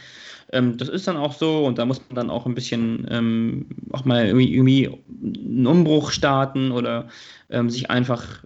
[0.53, 1.67] ähm, das ist dann auch so.
[1.67, 6.11] Und da muss man dann auch ein bisschen ähm, auch mal irgendwie, irgendwie, einen Umbruch
[6.11, 7.09] starten oder
[7.51, 8.45] ähm, sich einfach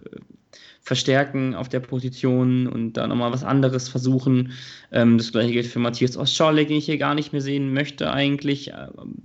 [0.81, 4.53] verstärken auf der Position und da nochmal was anderes versuchen.
[4.91, 8.11] Ähm, das gleiche gilt für Matthias Ostschorle, den ich hier gar nicht mehr sehen möchte
[8.11, 8.71] eigentlich.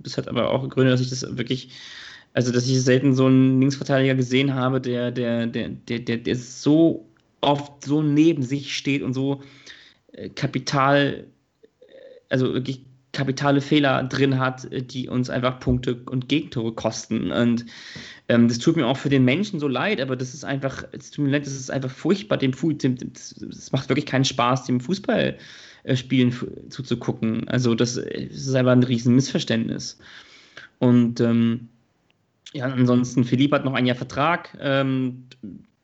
[0.03, 1.69] Das hat aber auch Gründe, dass ich das wirklich
[2.33, 6.35] also dass ich selten so einen Linksverteidiger gesehen habe, der, der, der, der, der, der
[6.35, 7.05] so
[7.39, 9.41] oft so neben sich steht und so
[10.11, 11.27] äh, Kapital
[12.29, 12.81] also wirklich
[13.13, 17.31] kapitale Fehler drin hat, die uns einfach Punkte und Gegentore kosten.
[17.31, 17.65] Und
[18.27, 21.11] ähm, das tut mir auch für den Menschen so leid, aber das ist einfach, es
[21.11, 22.97] tut mir leid, das ist einfach furchtbar, dem Fußball,
[23.49, 26.33] es macht wirklich keinen Spaß, dem Fußballspielen
[26.69, 27.47] zuzugucken.
[27.47, 29.99] Also das, das, ist einfach ein riesen Missverständnis.
[30.79, 31.69] Und ähm,
[32.53, 34.57] ja, ansonsten, Philipp hat noch ein Jahr Vertrag.
[34.59, 35.25] Ähm,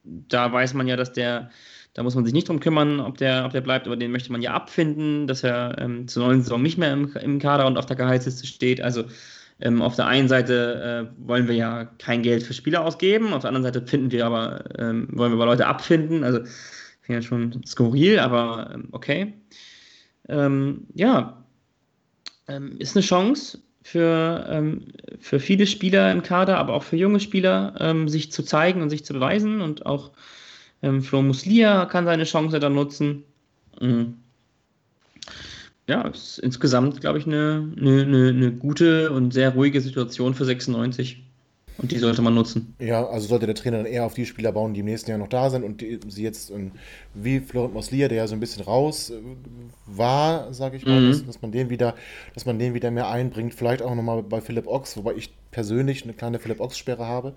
[0.04, 1.52] da weiß man ja, dass der
[1.94, 4.32] da muss man sich nicht drum kümmern, ob der, ob der bleibt, aber den möchte
[4.32, 7.78] man ja abfinden, dass er ähm, zur neuen Saison nicht mehr im, im Kader und
[7.78, 8.82] auf der Gehaltsliste steht.
[8.82, 9.04] Also
[9.62, 13.42] ähm, auf der einen Seite äh, wollen wir ja kein Geld für Spieler ausgeben, auf
[13.42, 16.24] der anderen Seite finden wir aber, ähm, wollen wir aber Leute abfinden.
[16.24, 16.40] Also
[17.02, 19.34] finde ja schon skurril, aber ähm, okay.
[20.30, 21.44] Ähm, ja,
[22.48, 24.88] ähm, ist eine Chance für, ähm,
[25.20, 29.04] für viele Spieler im Kader, aber auch für junge Spieler, sich zu zeigen und sich
[29.04, 30.12] zu beweisen und auch
[31.02, 33.24] Flo Muslia kann seine Chance dann nutzen.
[33.80, 34.21] Mhm.
[35.88, 41.24] Ja, ist insgesamt, glaube ich, eine, eine, eine, gute und sehr ruhige Situation für 96.
[41.78, 42.76] Und die sollte man nutzen.
[42.80, 45.18] Ja, also sollte der Trainer dann eher auf die Spieler bauen, die im nächsten Jahr
[45.18, 46.54] noch da sind und die, sie jetzt
[47.16, 49.16] wie Florent Moslia, der ja so ein bisschen raus äh,
[49.88, 51.10] war, sage ich mal, mhm.
[51.10, 51.96] dass, dass, man den wieder,
[52.36, 53.56] dass man den wieder mehr einbringt.
[53.56, 57.34] Vielleicht auch nochmal bei Philipp Ochs, wobei ich persönlich eine kleine Philipp Ochs-Sperre habe.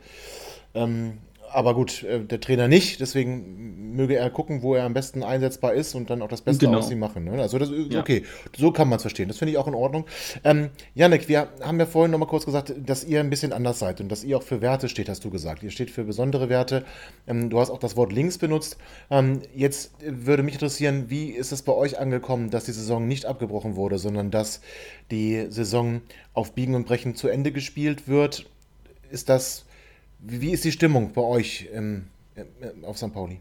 [0.74, 1.18] Ähm,
[1.54, 5.74] aber gut, äh, der Trainer nicht, deswegen möge er gucken, wo er am besten einsetzbar
[5.74, 6.78] ist und dann auch das Beste genau.
[6.78, 7.24] aus ihm machen.
[7.24, 7.40] Ne?
[7.40, 8.00] Also das ist ja.
[8.00, 8.24] okay,
[8.56, 9.28] so kann man es verstehen.
[9.28, 10.04] Das finde ich auch in Ordnung.
[10.42, 14.00] Ähm, Janik, wir haben ja vorhin nochmal kurz gesagt, dass ihr ein bisschen anders seid
[14.00, 15.62] und dass ihr auch für Werte steht, hast du gesagt.
[15.62, 16.84] Ihr steht für besondere Werte.
[17.28, 18.76] Ähm, du hast auch das Wort links benutzt.
[19.10, 23.26] Ähm, jetzt würde mich interessieren, wie ist es bei euch angekommen, dass die Saison nicht
[23.26, 24.60] abgebrochen wurde, sondern dass
[25.12, 26.00] die Saison
[26.32, 28.46] auf Biegen und Brechen zu Ende gespielt wird?
[29.10, 29.66] Ist das
[30.26, 32.06] wie ist die Stimmung bei euch ähm,
[32.82, 33.12] auf St.
[33.12, 33.40] Pauli?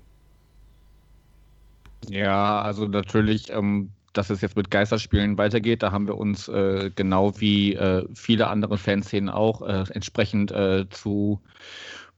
[2.09, 6.91] Ja, also natürlich, ähm, dass es jetzt mit Geisterspielen weitergeht, da haben wir uns äh,
[6.95, 11.39] genau wie äh, viele andere Fanszenen auch äh, entsprechend äh, zu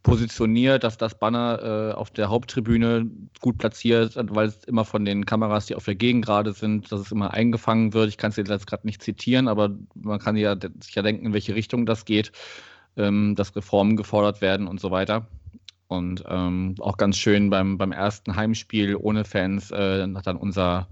[0.01, 3.09] positioniert, dass das Banner äh, auf der Haupttribüne
[3.41, 7.01] gut platziert, weil es immer von den Kameras, die auf der Gegend gerade sind, dass
[7.01, 8.09] es immer eingefangen wird.
[8.09, 11.33] Ich kann es jetzt gerade nicht zitieren, aber man kann ja sich ja denken, in
[11.33, 12.31] welche Richtung das geht
[12.97, 15.27] ähm, dass Reformen gefordert werden und so weiter.
[15.87, 20.87] Und ähm, auch ganz schön beim, beim ersten Heimspiel ohne Fans äh, hat dann unser,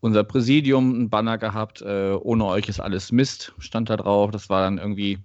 [0.00, 4.30] unser Präsidium ein Banner gehabt, äh, ohne euch ist alles Mist, stand da drauf.
[4.30, 5.18] Das war dann irgendwie,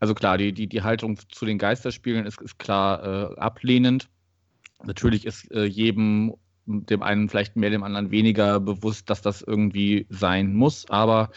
[0.00, 4.08] also klar, die, die, die Haltung zu den Geisterspielen ist, ist klar äh, ablehnend.
[4.82, 6.34] Natürlich ist äh, jedem,
[6.66, 11.30] dem einen vielleicht mehr, dem anderen weniger bewusst, dass das irgendwie sein muss, aber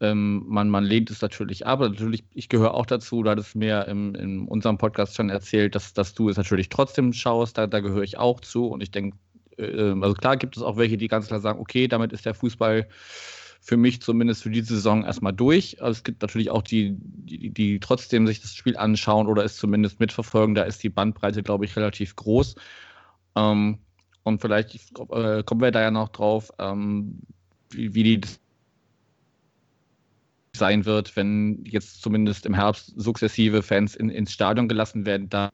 [0.00, 1.80] ähm, man, man lehnt es natürlich ab.
[1.80, 5.94] Natürlich, ich gehöre auch dazu, du hattest mir im, in unserem Podcast schon erzählt, dass,
[5.94, 9.16] dass du es natürlich trotzdem schaust, da, da gehöre ich auch zu und ich denke,
[9.58, 12.34] äh, also klar gibt es auch welche, die ganz klar sagen, okay, damit ist der
[12.34, 12.86] Fußball
[13.60, 15.82] für mich zumindest für diese Saison erstmal durch.
[15.82, 19.56] Also es gibt natürlich auch die, die, die trotzdem sich das Spiel anschauen oder es
[19.56, 20.54] zumindest mitverfolgen.
[20.54, 22.54] Da ist die Bandbreite, glaube ich, relativ groß.
[23.34, 23.78] Ähm,
[24.22, 24.74] und vielleicht
[25.10, 27.22] äh, kommen wir da ja noch drauf, ähm,
[27.70, 28.20] wie, wie die
[30.56, 35.28] sein wird, wenn jetzt zumindest im Herbst sukzessive Fans in, ins Stadion gelassen werden.
[35.28, 35.50] Da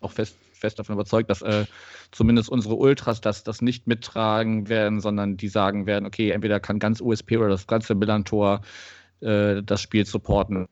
[0.00, 1.66] auch fest fest davon überzeugt, dass äh,
[2.12, 6.78] zumindest unsere Ultras das, das nicht mittragen werden, sondern die sagen werden, okay, entweder kann
[6.78, 8.62] ganz USP oder das ganze Millantor
[9.20, 10.66] äh, das Spiel supporten.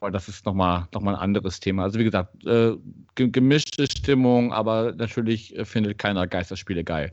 [0.00, 1.82] Aber das ist nochmal noch mal ein anderes Thema.
[1.84, 2.76] Also wie gesagt, äh,
[3.16, 7.12] gemischte Stimmung, aber natürlich äh, findet keiner Geisterspiele geil.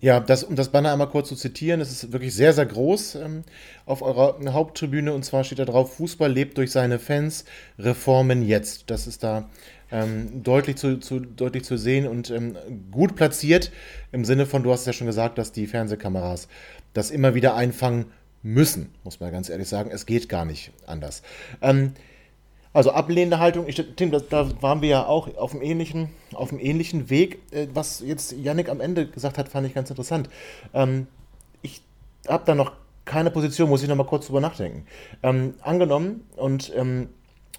[0.00, 3.14] Ja, das, um das Banner einmal kurz zu zitieren, es ist wirklich sehr, sehr groß
[3.14, 3.44] ähm,
[3.86, 7.46] auf eurer Haupttribüne und zwar steht da drauf, Fußball lebt durch seine Fans,
[7.78, 8.90] Reformen jetzt.
[8.90, 9.48] Das ist da
[9.90, 12.58] ähm, deutlich, zu, zu, deutlich zu sehen und ähm,
[12.90, 13.72] gut platziert
[14.12, 16.48] im Sinne von, du hast es ja schon gesagt, dass die Fernsehkameras
[16.92, 18.06] das immer wieder einfangen
[18.42, 19.90] müssen, muss man ganz ehrlich sagen.
[19.90, 21.22] Es geht gar nicht anders.
[21.62, 21.92] Ähm,
[22.76, 26.50] also ablehnende Haltung, ich, Tim, da, da, waren wir ja auch auf einem ähnlichen, auf
[26.50, 27.40] einem ähnlichen Weg.
[27.50, 30.28] Äh, was jetzt Yannick am Ende gesagt hat, fand ich ganz interessant.
[30.74, 31.06] Ähm,
[31.62, 31.80] ich
[32.28, 32.72] habe da noch
[33.06, 34.84] keine Position, muss ich noch mal kurz drüber nachdenken.
[35.22, 37.08] Ähm, angenommen, und ähm,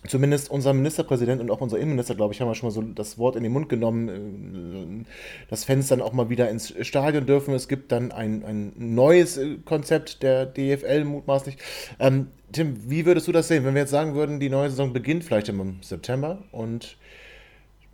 [0.06, 3.18] zumindest unser Ministerpräsident und auch unser Innenminister, glaube ich, haben ja schon mal so das
[3.18, 7.54] Wort in den Mund genommen, äh, dass Fans dann auch mal wieder ins Stadion dürfen.
[7.54, 11.58] Es gibt dann ein, ein neues äh, Konzept der DFL mutmaßlich.
[12.00, 14.94] Ähm, Tim, wie würdest du das sehen, wenn wir jetzt sagen würden, die neue Saison
[14.94, 16.98] beginnt vielleicht im September und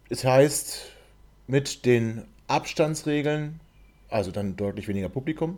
[0.09, 0.91] es heißt
[1.47, 3.59] mit den Abstandsregeln,
[4.09, 5.57] also dann deutlich weniger Publikum,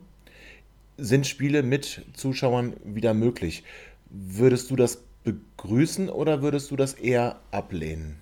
[0.98, 3.64] sind Spiele mit Zuschauern wieder möglich.
[4.10, 8.16] Würdest du das begrüßen oder würdest du das eher ablehnen?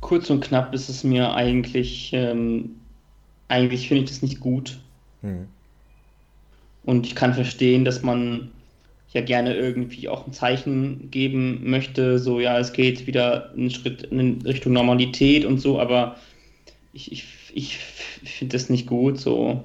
[0.00, 2.76] Kurz und knapp ist es mir eigentlich, ähm,
[3.48, 4.78] eigentlich finde ich das nicht gut.
[5.22, 5.48] Hm.
[6.84, 8.52] Und ich kann verstehen, dass man
[9.12, 14.04] ja gerne irgendwie auch ein Zeichen geben möchte, so ja, es geht wieder einen Schritt
[14.04, 16.16] in Richtung Normalität und so, aber
[16.92, 17.24] ich, ich,
[17.54, 19.64] ich finde das nicht gut so.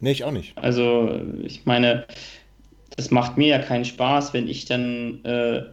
[0.00, 0.58] Nee, ich auch nicht.
[0.58, 2.06] Also, ich meine,
[2.96, 5.64] das macht mir ja keinen Spaß, wenn ich dann, äh,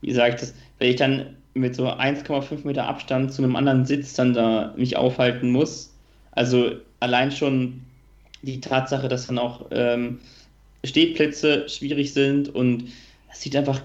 [0.00, 4.14] wie ich das, wenn ich dann mit so 1,5 Meter Abstand zu einem anderen Sitz
[4.14, 5.94] dann da mich aufhalten muss.
[6.32, 7.82] Also allein schon
[8.42, 10.20] die Tatsache, dass dann auch ähm,
[10.84, 12.88] Stehplätze schwierig sind und
[13.30, 13.82] es sieht einfach,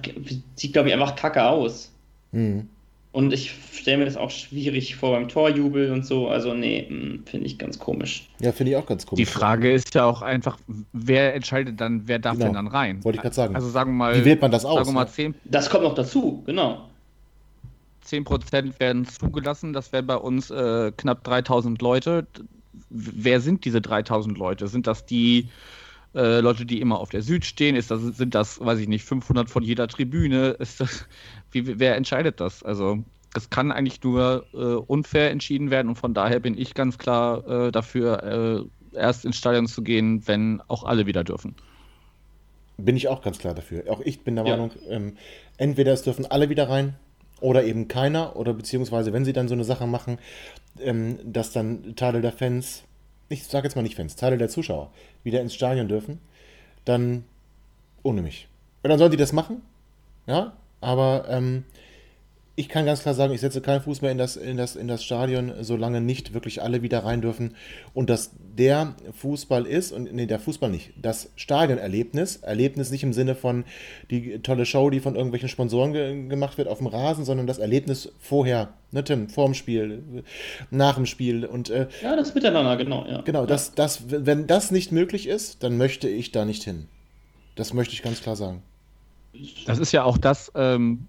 [0.55, 1.91] sieht glaube ich einfach kacke aus.
[2.31, 2.69] Mhm.
[3.11, 6.27] Und ich stelle mir das auch schwierig vor beim Torjubel und so.
[6.27, 8.27] Also, nee, hm, finde ich ganz komisch.
[8.39, 9.25] Ja, finde ich auch ganz komisch.
[9.25, 10.59] Die Frage ist ja auch einfach,
[10.93, 12.45] wer entscheidet dann, wer darf genau.
[12.45, 13.03] denn dann rein?
[13.03, 13.55] Wollte ich gerade sagen.
[13.55, 14.15] Also sagen wir mal.
[14.15, 14.75] Wie wählt man das aus?
[14.75, 16.89] Sagen wir mal 10, das kommt noch dazu, genau.
[18.07, 22.25] 10% werden zugelassen, das wären bei uns äh, knapp 3000 Leute.
[22.89, 24.67] Wer sind diese 3000 Leute?
[24.67, 25.49] Sind das die
[26.15, 27.75] äh, Leute, die immer auf der Süd stehen?
[27.75, 30.49] Ist das, sind das, weiß ich nicht, 500 von jeder Tribüne?
[30.51, 31.05] Ist das,
[31.51, 32.63] wie, wer entscheidet das?
[32.63, 33.03] Also
[33.35, 37.47] es kann eigentlich nur äh, unfair entschieden werden und von daher bin ich ganz klar
[37.47, 41.55] äh, dafür, äh, erst ins Stadion zu gehen, wenn auch alle wieder dürfen.
[42.77, 43.83] Bin ich auch ganz klar dafür.
[43.89, 44.51] Auch ich bin der ja.
[44.51, 45.17] Meinung, ähm,
[45.57, 46.95] entweder es dürfen alle wieder rein
[47.39, 50.19] oder eben keiner oder beziehungsweise wenn sie dann so eine Sache machen,
[50.79, 52.83] ähm, dass dann Teile der Fans,
[53.29, 54.91] ich sage jetzt mal nicht Fans, Teile der Zuschauer
[55.23, 56.19] wieder ins Stadion dürfen,
[56.85, 57.23] dann
[58.03, 58.47] ohne mich.
[58.83, 59.61] Und dann sollen die das machen,
[60.27, 61.63] ja, aber ähm,
[62.59, 64.87] ich kann ganz klar sagen, ich setze keinen Fuß mehr in das, in, das, in
[64.87, 67.55] das Stadion, solange nicht wirklich alle wieder rein dürfen.
[67.93, 73.13] Und dass der Fußball ist, und nee, der Fußball nicht, das Stadionerlebnis, Erlebnis nicht im
[73.13, 73.63] Sinne von
[74.09, 77.59] die tolle Show, die von irgendwelchen Sponsoren ge gemacht wird auf dem Rasen, sondern das
[77.59, 80.23] Erlebnis vorher, ne Tim, vor dem Spiel,
[80.71, 81.45] nach dem Spiel.
[81.45, 83.05] Und, äh, ja, das Miteinander, genau.
[83.07, 83.21] Ja.
[83.21, 83.45] Genau.
[83.45, 86.87] Das, das, wenn das nicht möglich ist, dann möchte ich da nicht hin.
[87.53, 88.63] Das möchte ich ganz klar sagen.
[89.65, 91.07] Das ist ja auch das, ähm,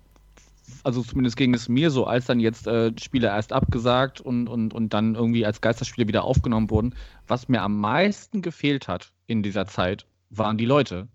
[0.84, 4.74] also zumindest ging es mir so, als dann jetzt äh, Spiele erst abgesagt und, und,
[4.74, 6.94] und dann irgendwie als Geisterspiele wieder aufgenommen wurden,
[7.26, 11.08] was mir am meisten gefehlt hat in dieser Zeit, waren die Leute,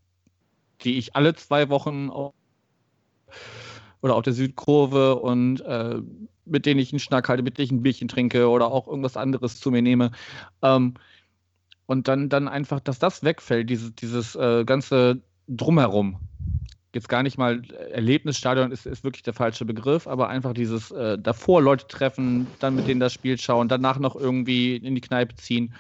[0.81, 2.33] die ich alle zwei Wochen auf,
[4.01, 6.01] oder auf der Südkurve und äh,
[6.45, 9.15] mit denen ich einen Schnack halte, mit denen ich ein Bierchen trinke oder auch irgendwas
[9.15, 10.11] anderes zu mir nehme.
[10.61, 10.95] Ähm,
[11.85, 16.17] und dann, dann einfach, dass das wegfällt, dieses, dieses äh, ganze Drumherum
[16.93, 21.17] jetzt gar nicht mal Erlebnisstadion ist, ist wirklich der falsche Begriff, aber einfach dieses äh,
[21.17, 25.35] davor Leute treffen, dann mit denen das Spiel schauen, danach noch irgendwie in die Kneipe
[25.35, 25.73] ziehen.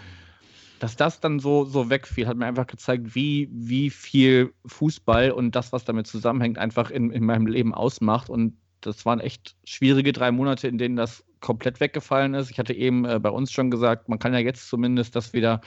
[0.79, 5.55] Dass das dann so, so wegfiel, hat mir einfach gezeigt, wie, wie viel Fußball und
[5.55, 8.29] das, was damit zusammenhängt, einfach in, in meinem Leben ausmacht.
[8.29, 12.51] Und das waren echt schwierige drei Monate, in denen das komplett weggefallen ist.
[12.51, 15.61] Ich hatte eben äh, bei uns schon gesagt, man kann ja jetzt zumindest das wieder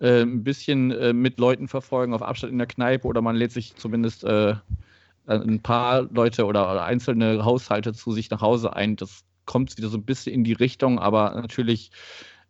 [0.00, 3.52] äh, ein bisschen äh, mit Leuten verfolgen auf Abstand in der Kneipe oder man lädt
[3.52, 4.54] sich zumindest äh,
[5.26, 8.96] ein paar Leute oder, oder, einzelne Haushalte zu sich nach Hause ein.
[8.96, 11.90] Das kommt wieder so ein bisschen in die Richtung, aber natürlich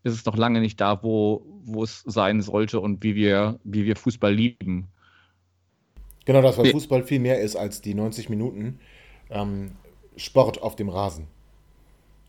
[0.05, 3.85] ist es noch lange nicht da, wo, wo es sein sollte und wie wir, wie
[3.85, 4.89] wir Fußball lieben.
[6.25, 8.79] Genau das, weil Fußball viel mehr ist als die 90 Minuten
[9.31, 9.73] ähm,
[10.17, 11.27] Sport auf dem Rasen.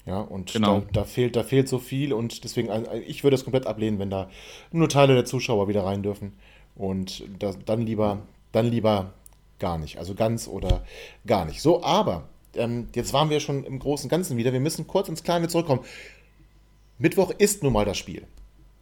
[0.10, 0.80] Ja, und genau.
[0.80, 4.00] da, da, fehlt, da fehlt so viel und deswegen, also, ich würde es komplett ablehnen,
[4.00, 4.28] wenn da
[4.72, 6.34] nur Teile der Zuschauer wieder rein dürfen.
[6.76, 9.14] Und das, dann lieber, dann lieber
[9.60, 10.00] gar nicht.
[10.00, 10.84] Also ganz oder
[11.28, 11.62] gar nicht.
[11.62, 14.52] So, aber ähm, jetzt waren wir schon im Großen und Ganzen wieder.
[14.52, 15.82] Wir müssen kurz ins Kleine zurückkommen.
[16.98, 18.26] Mittwoch ist nun mal das Spiel.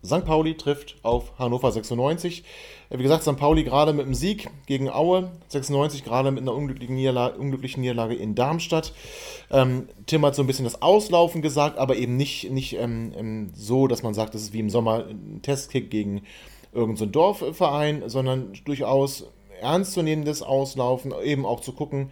[0.05, 0.25] St.
[0.25, 2.43] Pauli trifft auf Hannover 96.
[2.89, 3.35] Wie gesagt, St.
[3.35, 8.15] Pauli gerade mit einem Sieg gegen Aue, 96 gerade mit einer unglücklichen Niederlage, unglücklichen Niederlage
[8.15, 8.93] in Darmstadt.
[9.51, 13.49] Ähm, Tim hat so ein bisschen das Auslaufen gesagt, aber eben nicht, nicht ähm, ähm
[13.55, 16.21] so, dass man sagt, das ist wie im Sommer ein Testkick gegen
[16.71, 19.25] irgendeinen so Dorfverein, sondern durchaus
[19.61, 22.11] ernstzunehmendes Auslaufen, eben auch zu gucken,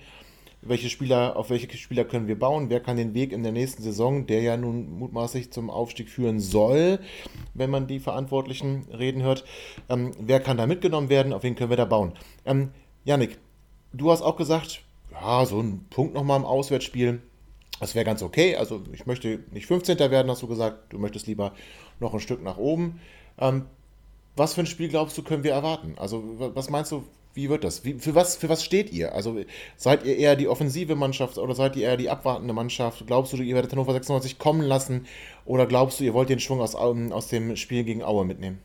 [0.65, 3.83] welche Spieler, auf welche Spieler können wir bauen, wer kann den Weg in der nächsten
[3.83, 6.99] Saison, der ja nun mutmaßlich zum Aufstieg führen soll,
[7.53, 9.45] wenn man die Verantwortlichen reden hört,
[9.89, 12.13] ähm, wer kann da mitgenommen werden, auf wen können wir da bauen.
[12.45, 12.71] Ähm,
[13.03, 13.37] Janik,
[13.93, 17.21] du hast auch gesagt, ja, so ein Punkt nochmal im Auswärtsspiel,
[17.79, 18.55] das wäre ganz okay.
[18.55, 19.99] Also ich möchte nicht 15.
[19.99, 21.53] werden, hast du gesagt, du möchtest lieber
[21.99, 22.99] noch ein Stück nach oben.
[23.37, 23.65] Ähm,
[24.35, 25.95] was für ein Spiel glaubst du, können wir erwarten?
[25.97, 27.03] Also was meinst du,
[27.35, 27.83] wie wird das?
[27.83, 29.13] Wie, für, was, für was steht ihr?
[29.13, 29.39] Also
[29.75, 33.05] seid ihr eher die offensive Mannschaft oder seid ihr eher die abwartende Mannschaft?
[33.05, 35.05] Glaubst du, ihr werdet Hannover 96 kommen lassen
[35.45, 38.59] oder glaubst du, ihr wollt den Schwung aus, aus dem Spiel gegen Aue mitnehmen?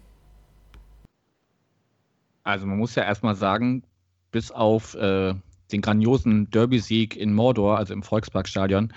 [2.44, 3.82] Also man muss ja erstmal sagen,
[4.30, 5.34] bis auf äh,
[5.72, 8.92] den grandiosen Derby-Sieg in Mordor, also im Volksparkstadion,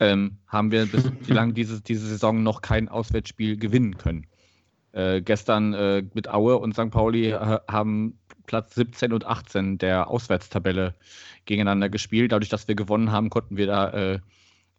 [0.00, 4.26] ähm, haben wir bislang diese, diese Saison noch kein Auswärtsspiel gewinnen können.
[4.92, 6.90] Äh, gestern äh, mit Aue und St.
[6.90, 8.18] Pauli äh, haben
[8.48, 10.94] Platz 17 und 18 der Auswärtstabelle
[11.44, 12.32] gegeneinander gespielt.
[12.32, 14.18] Dadurch, dass wir gewonnen haben, konnten wir da äh,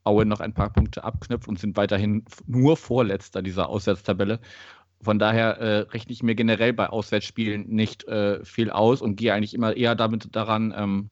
[0.03, 4.39] Aue noch ein paar Punkte abknüpfen und sind weiterhin nur Vorletzter dieser Auswärtstabelle.
[5.01, 9.33] Von daher äh, rechne ich mir generell bei Auswärtsspielen nicht äh, viel aus und gehe
[9.33, 11.09] eigentlich immer eher damit daran, ähm,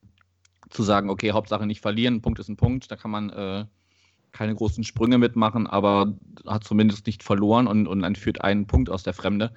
[0.69, 3.65] zu sagen, okay, Hauptsache nicht verlieren, ein Punkt ist ein Punkt, da kann man äh,
[4.31, 6.13] keine großen Sprünge mitmachen, aber
[6.45, 9.53] hat zumindest nicht verloren und, und entführt einen Punkt aus der Fremde.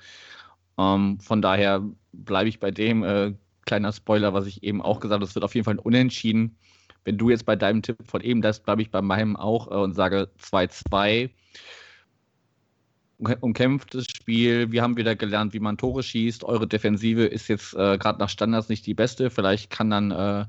[0.81, 3.03] Ähm, von daher bleibe ich bei dem.
[3.05, 3.35] Äh,
[3.66, 6.57] kleiner Spoiler, was ich eben auch gesagt habe, es wird auf jeden Fall Unentschieden.
[7.05, 9.74] Wenn du jetzt bei deinem Tipp von eben das, bleibe ich bei meinem auch äh,
[9.74, 11.31] und sage 2-2.
[13.41, 14.72] Umkämpftes Spiel.
[14.72, 16.43] Wir haben wieder gelernt, wie man Tore schießt.
[16.45, 19.28] Eure Defensive ist jetzt äh, gerade nach Standards nicht die beste.
[19.28, 20.47] Vielleicht kann dann äh,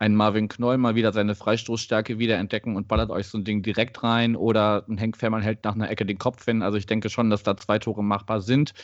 [0.00, 3.62] ein Marvin Knoll mal wieder seine Freistoßstärke wieder entdecken und ballert euch so ein Ding
[3.62, 4.34] direkt rein.
[4.34, 6.62] Oder ein Henk Fährmann hält nach einer Ecke den Kopf hin.
[6.62, 8.74] Also ich denke schon, dass da zwei Tore machbar sind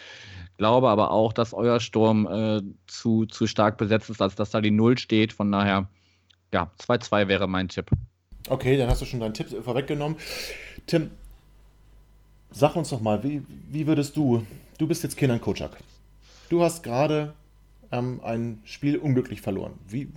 [0.56, 4.60] glaube aber auch, dass euer Sturm äh, zu, zu stark besetzt ist, als dass da
[4.60, 5.32] die Null steht.
[5.32, 5.88] Von daher,
[6.52, 7.90] ja, 2-2 wäre mein Tipp.
[8.48, 10.16] Okay, dann hast du schon deinen Tipp vorweggenommen.
[10.86, 11.10] Tim,
[12.50, 14.46] sag uns doch mal, wie, wie würdest du,
[14.78, 15.76] du bist jetzt Kenan Kocak.
[16.48, 17.34] Du hast gerade
[17.90, 19.74] ähm, ein Spiel unglücklich verloren.
[19.88, 20.08] Wie,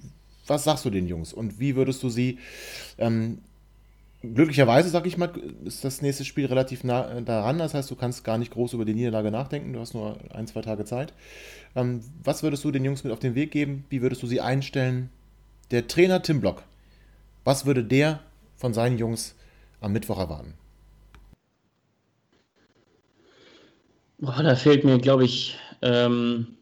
[0.50, 2.40] was sagst du den Jungs und wie würdest du sie
[2.98, 3.40] ähm,
[4.22, 5.32] glücklicherweise, sag ich mal,
[5.64, 7.58] ist das nächste Spiel relativ nah äh, daran.
[7.58, 9.74] Das heißt, du kannst gar nicht groß über die Niederlage nachdenken.
[9.74, 11.14] Du hast nur ein, zwei Tage Zeit.
[11.76, 13.86] Ähm, was würdest du den Jungs mit auf den Weg geben?
[13.90, 15.10] Wie würdest du sie einstellen?
[15.72, 16.64] Der Trainer Tim Block,
[17.44, 18.22] was würde der
[18.56, 19.36] von seinen Jungs
[19.82, 20.56] am Mittwoch erwarten?
[24.18, 26.58] Boah, da fehlt mir, glaube ich, ähm,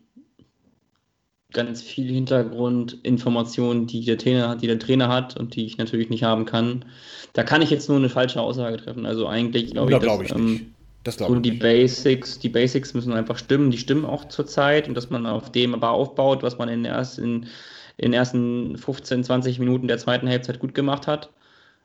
[1.53, 6.09] ganz viel Hintergrundinformationen, die der Trainer hat, die der Trainer hat und die ich natürlich
[6.09, 6.85] nicht haben kann.
[7.33, 9.05] Da kann ich jetzt nur eine falsche Aussage treffen.
[9.05, 10.73] Also eigentlich glaube ich, glaub ich dass, ähm,
[11.03, 13.71] das so die Basics, die Basics müssen einfach stimmen.
[13.71, 16.93] Die stimmen auch zurzeit und dass man auf dem aber aufbaut, was man in den
[16.93, 17.47] ersten,
[17.95, 21.29] in den ersten 15, 20 Minuten der zweiten Halbzeit gut gemacht hat.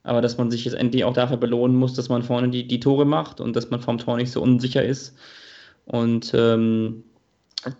[0.02, 2.80] Aber dass man sich jetzt endlich auch dafür belohnen muss, dass man vorne die, die
[2.80, 5.16] Tore macht und dass man vom Tor nicht so unsicher ist.
[5.86, 7.04] Und ähm,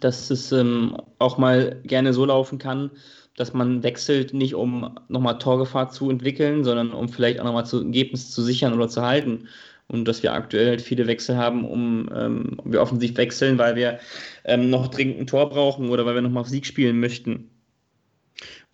[0.01, 2.91] dass es ähm, auch mal gerne so laufen kann,
[3.37, 7.79] dass man wechselt, nicht um nochmal Torgefahr zu entwickeln, sondern um vielleicht auch nochmal zu
[7.83, 9.49] Ergebnis zu sichern oder zu halten.
[9.89, 13.99] Und dass wir aktuell halt viele Wechsel haben, um ähm, wir offensiv wechseln, weil wir
[14.45, 17.51] ähm, noch dringend ein Tor brauchen oder weil wir nochmal auf Sieg spielen möchten.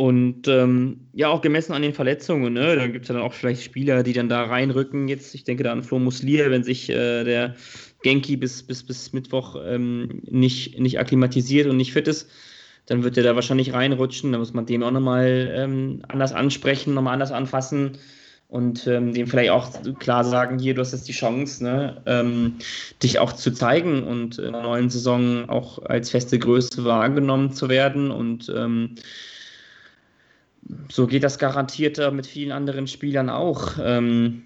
[0.01, 2.77] Und ähm, ja, auch gemessen an den Verletzungen, ne?
[2.77, 5.09] Da gibt es ja dann auch vielleicht Spieler, die dann da reinrücken.
[5.09, 7.57] Jetzt, ich denke da an Flo Muslier, wenn sich äh, der
[8.05, 12.31] Genki bis, bis, bis Mittwoch ähm, nicht, nicht akklimatisiert und nicht fit ist,
[12.87, 14.31] dann wird er da wahrscheinlich reinrutschen.
[14.31, 17.99] Da muss man dem auch nochmal ähm, anders ansprechen, nochmal anders anfassen
[18.47, 19.69] und ähm, dem vielleicht auch
[19.99, 22.55] klar sagen, hier, du hast jetzt die Chance, ne, ähm,
[23.03, 27.69] dich auch zu zeigen und in der neuen Saison auch als feste Größe wahrgenommen zu
[27.69, 28.95] werden und ähm,
[30.91, 33.73] so geht das garantiert mit vielen anderen Spielern auch.
[33.83, 34.43] Ähm,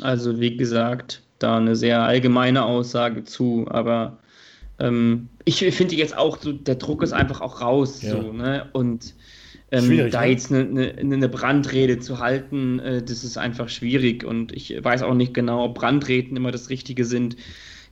[0.00, 4.18] also wie gesagt, da eine sehr allgemeine Aussage zu, aber
[4.78, 8.02] ähm, ich finde jetzt auch, so, der Druck ist einfach auch raus.
[8.02, 8.12] Ja.
[8.12, 8.68] So, ne?
[8.72, 9.14] Und
[9.70, 10.26] ähm, da ne?
[10.26, 14.24] jetzt eine, eine, eine, Brandrede zu halten, äh, das ist einfach schwierig.
[14.24, 17.36] Und ich weiß auch nicht genau, ob Brandreden immer das Richtige sind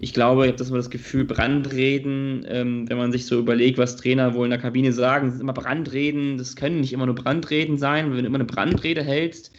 [0.02, 3.76] ich glaube, ich habe das immer das Gefühl, Brandreden, ähm, wenn man sich so überlegt,
[3.76, 7.14] was Trainer wohl in der Kabine sagen, sind immer Brandreden, das können nicht immer nur
[7.14, 8.10] Brandreden sein.
[8.10, 9.52] Wenn du immer eine Brandrede hältst,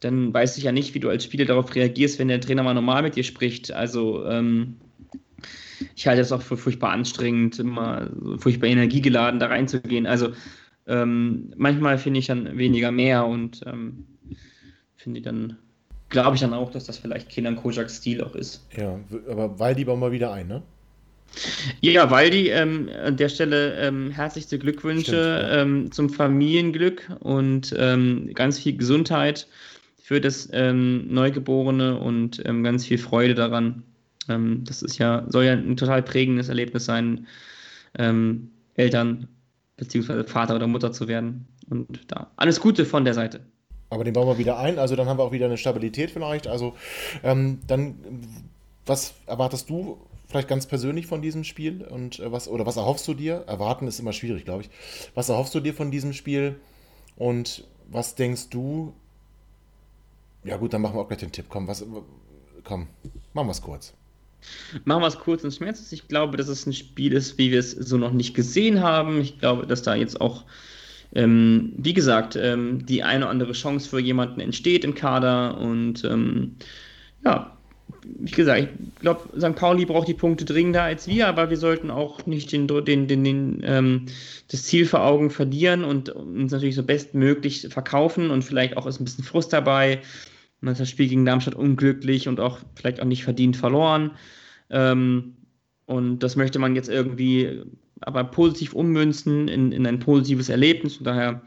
[0.00, 2.74] dann weiß ich ja nicht, wie du als Spieler darauf reagierst, wenn der Trainer mal
[2.74, 3.72] normal mit dir spricht.
[3.72, 4.76] Also ähm,
[5.96, 10.06] ich halte es auch für furchtbar anstrengend, immer furchtbar energiegeladen da reinzugehen.
[10.06, 10.32] Also
[10.86, 14.04] ähm, manchmal finde ich dann weniger mehr und ähm,
[14.96, 15.56] finde dann
[16.12, 18.64] glaube ich dann auch, dass das vielleicht Kenan Kojaks Stil auch ist.
[18.76, 20.62] Ja, aber Waldi bauen wir wieder ein, ne?
[21.80, 25.62] Ja, Waldi, ähm, an der Stelle ähm, herzlichste Glückwünsche Stimmt, ja.
[25.62, 29.48] ähm, zum Familienglück und ähm, ganz viel Gesundheit
[30.02, 33.82] für das ähm, Neugeborene und ähm, ganz viel Freude daran.
[34.28, 37.26] das ist ja, soll ja ein total prägendes Erlebnis sein,
[38.74, 39.28] Eltern
[39.76, 40.24] bzw.
[40.24, 41.46] Vater oder Mutter zu werden.
[41.68, 43.40] Und da alles Gute von der Seite.
[43.92, 46.46] Aber den bauen wir wieder ein, also dann haben wir auch wieder eine Stabilität vielleicht.
[46.46, 46.74] Also
[47.22, 47.94] ähm, dann,
[48.86, 53.06] was erwartest du vielleicht ganz persönlich von diesem Spiel und äh, was oder was erhoffst
[53.06, 53.44] du dir?
[53.46, 54.70] Erwarten ist immer schwierig, glaube ich.
[55.14, 56.58] Was erhoffst du dir von diesem Spiel
[57.16, 58.94] und was denkst du?
[60.42, 61.46] Ja gut, dann machen wir auch gleich den Tipp.
[61.50, 61.84] Komm, was,
[62.64, 62.88] komm,
[63.34, 63.92] machen wir es kurz.
[64.86, 65.92] Machen wir es kurz und schmerzlos.
[65.92, 69.20] Ich glaube, dass es ein Spiel ist, wie wir es so noch nicht gesehen haben.
[69.20, 70.44] Ich glaube, dass da jetzt auch
[71.14, 76.04] ähm, wie gesagt, ähm, die eine oder andere Chance für jemanden entsteht im Kader und
[76.04, 76.56] ähm,
[77.24, 77.56] ja,
[78.04, 79.54] wie gesagt, ich glaube, St.
[79.54, 83.24] Pauli braucht die Punkte dringender als wir, aber wir sollten auch nicht den, den, den,
[83.24, 84.06] den ähm,
[84.50, 89.00] das Ziel vor Augen verlieren und uns natürlich so bestmöglich verkaufen und vielleicht auch ist
[89.00, 90.00] ein bisschen Frust dabei.
[90.60, 94.12] Man hat das Spiel gegen Darmstadt unglücklich und auch vielleicht auch nicht verdient verloren.
[94.70, 95.36] Ähm,
[95.86, 97.62] und das möchte man jetzt irgendwie
[98.06, 100.98] aber positiv ummünzen in, in ein positives Erlebnis.
[100.98, 101.42] Und daher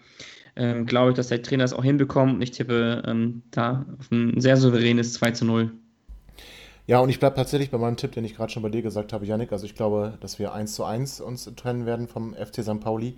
[0.56, 2.42] ähm, glaube ich, dass der Trainer es auch hinbekommt.
[2.44, 5.72] Ich tippe ähm, da auf ein sehr souveränes 2 zu 0.
[6.88, 9.12] Ja, und ich bleibe tatsächlich bei meinem Tipp, den ich gerade schon bei dir gesagt
[9.12, 9.52] habe, Yannick.
[9.52, 12.80] Also ich glaube, dass wir 1 zu 1 uns trennen werden vom FC St.
[12.80, 13.18] Pauli.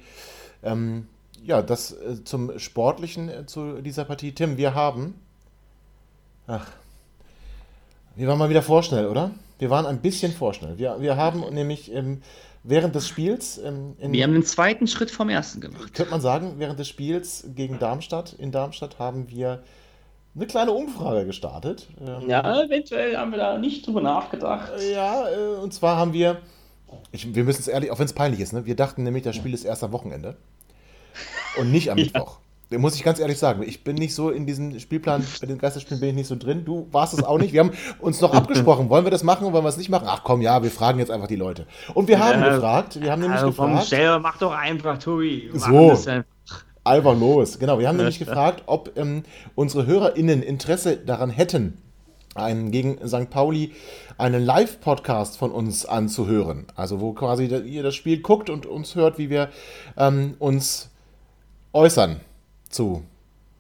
[0.63, 1.07] Ähm,
[1.43, 4.31] ja, das äh, zum Sportlichen äh, zu dieser Partie.
[4.31, 5.15] Tim, wir haben.
[6.47, 6.71] Ach.
[8.15, 9.31] Wir waren mal wieder vorschnell, oder?
[9.59, 10.77] Wir waren ein bisschen vorschnell.
[10.77, 12.21] Wir, wir haben nämlich ähm,
[12.67, 13.57] während des Spiels.
[13.57, 15.93] Ähm, wir haben den zweiten Schritt vom ersten gemacht.
[15.93, 19.63] Könnte man sagen, während des Spiels gegen Darmstadt, in Darmstadt, haben wir
[20.35, 21.87] eine kleine Umfrage gestartet.
[21.99, 24.71] Ähm, ja, eventuell haben wir da nicht drüber nachgedacht.
[24.93, 26.41] Ja, äh, und zwar haben wir,
[27.11, 28.65] ich, wir müssen es ehrlich, auch wenn es peinlich ist, ne?
[28.65, 30.37] wir dachten nämlich, das Spiel ist erst am Wochenende
[31.57, 32.05] und nicht am ja.
[32.05, 32.39] Mittwoch
[32.71, 36.01] muss ich ganz ehrlich sagen, ich bin nicht so in diesem Spielplan, bei den Geisterspielen
[36.01, 36.65] bin ich nicht so drin.
[36.65, 37.53] Du warst es auch nicht.
[37.53, 40.05] Wir haben uns noch abgesprochen, wollen wir das machen, wollen wir es nicht machen?
[40.09, 41.65] Ach komm, ja, wir fragen jetzt einfach die Leute.
[41.93, 43.85] Und wir haben ja, gefragt, wir haben nämlich also gefragt.
[43.85, 45.49] Selber, mach doch einfach, Tobi.
[45.53, 45.97] So,
[46.83, 47.57] einfach los.
[47.57, 49.23] Genau, wir haben nämlich gefragt, ob ähm,
[49.55, 51.81] unsere HörerInnen Interesse daran hätten,
[52.35, 53.29] einen gegen St.
[53.29, 53.73] Pauli
[54.17, 56.65] einen Live-Podcast von uns anzuhören.
[56.75, 59.49] Also wo quasi ihr das Spiel guckt und uns hört, wie wir
[59.95, 60.89] ähm, uns
[61.71, 62.19] äußern
[62.69, 63.03] zu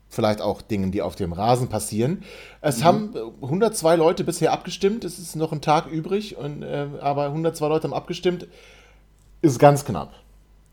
[0.09, 2.23] vielleicht auch Dingen, die auf dem Rasen passieren.
[2.61, 2.83] Es mhm.
[2.83, 5.03] haben 102 Leute bisher abgestimmt.
[5.03, 8.47] Es ist noch ein Tag übrig, und, äh, aber 102 Leute haben abgestimmt.
[9.41, 10.13] Ist ganz knapp.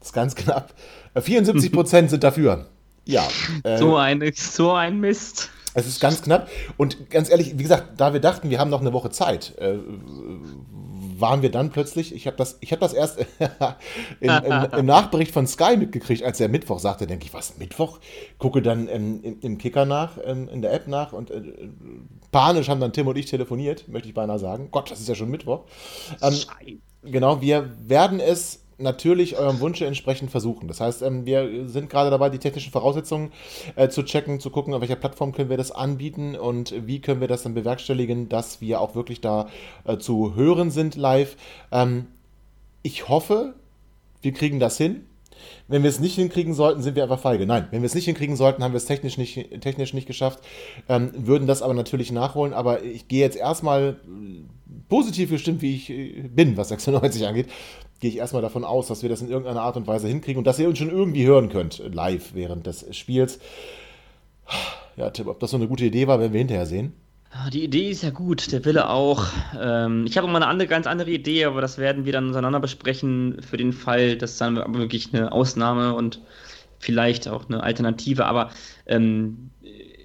[0.00, 0.74] Ist ganz knapp.
[1.16, 2.66] 74 Prozent sind dafür.
[3.04, 3.26] Ja.
[3.64, 5.50] Äh, so, ein, so ein Mist.
[5.74, 6.48] Es ist ganz knapp.
[6.76, 9.74] Und ganz ehrlich, wie gesagt, da wir dachten, wir haben noch eine Woche Zeit, äh,
[11.24, 13.18] waren wir dann plötzlich, ich habe das, hab das erst
[14.20, 17.98] in, in, im Nachbericht von Sky mitgekriegt, als er Mittwoch sagte, denke ich, was, Mittwoch?
[18.36, 21.40] Gucke dann ähm, im, im, Kicker nach, ähm, in der App nach und äh,
[22.30, 24.68] panisch haben dann Tim und ich telefoniert, möchte ich beinahe sagen.
[24.70, 25.64] Gott, das ist ja schon Mittwoch.
[26.20, 26.34] Ähm,
[27.02, 30.68] genau, wir werden es natürlich eurem Wunsche entsprechend versuchen.
[30.68, 33.32] Das heißt, ähm, wir sind gerade dabei, die technischen Voraussetzungen
[33.76, 37.20] äh, zu checken, zu gucken, auf welcher Plattform können wir das anbieten und wie können
[37.20, 39.48] wir das dann bewerkstelligen, dass wir auch wirklich da
[39.84, 41.36] äh, zu hören sind live.
[41.72, 42.06] Ähm,
[42.82, 43.54] ich hoffe,
[44.22, 45.06] wir kriegen das hin.
[45.66, 47.46] Wenn wir es nicht hinkriegen sollten, sind wir einfach feige.
[47.46, 50.40] Nein, wenn wir es nicht hinkriegen sollten, haben wir es technisch nicht, technisch nicht geschafft,
[50.88, 52.52] ähm, würden das aber natürlich nachholen.
[52.52, 53.96] Aber ich gehe jetzt erstmal
[54.88, 57.48] positiv gestimmt, wie ich äh, bin, was 96 angeht,
[58.00, 60.46] gehe ich erstmal davon aus, dass wir das in irgendeiner Art und Weise hinkriegen und
[60.46, 63.38] dass ihr uns schon irgendwie hören könnt, live während des Spiels.
[64.96, 66.92] Ja, Tim, ob das so eine gute Idee war, werden wir hinterher sehen.
[67.52, 69.26] Die Idee ist ja gut, der Wille auch.
[69.60, 72.60] Ähm, ich habe mal eine andere, ganz andere Idee, aber das werden wir dann untereinander
[72.60, 76.20] besprechen für den Fall, dass dann wirklich eine Ausnahme und
[76.78, 78.26] vielleicht auch eine Alternative.
[78.26, 78.50] Aber
[78.86, 79.50] ähm,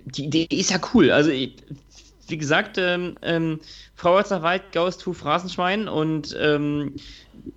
[0.06, 1.12] die Idee ist ja cool.
[1.12, 3.60] Also, wie gesagt, ähm, ähm,
[3.94, 4.20] Frau
[4.72, 6.96] goes to Phrasenschwein und ähm,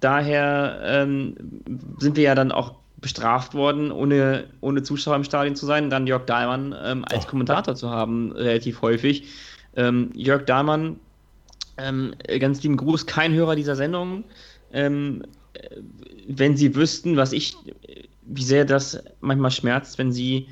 [0.01, 1.35] daher ähm,
[1.99, 6.07] sind wir ja dann auch bestraft worden, ohne, ohne Zuschauer im Stadion zu sein, dann
[6.07, 7.31] Jörg Dahlmann ähm, als Ach.
[7.31, 9.25] Kommentator zu haben, relativ häufig.
[9.77, 11.01] Ähm, Jörg Dahlmann,
[11.79, 14.25] ähm, ganz lieben Gruß, kein Hörer dieser Sendung.
[14.73, 15.25] Ähm,
[16.29, 17.57] wenn Sie wüssten, was ich,
[18.23, 20.47] wie sehr das manchmal schmerzt, wenn Sie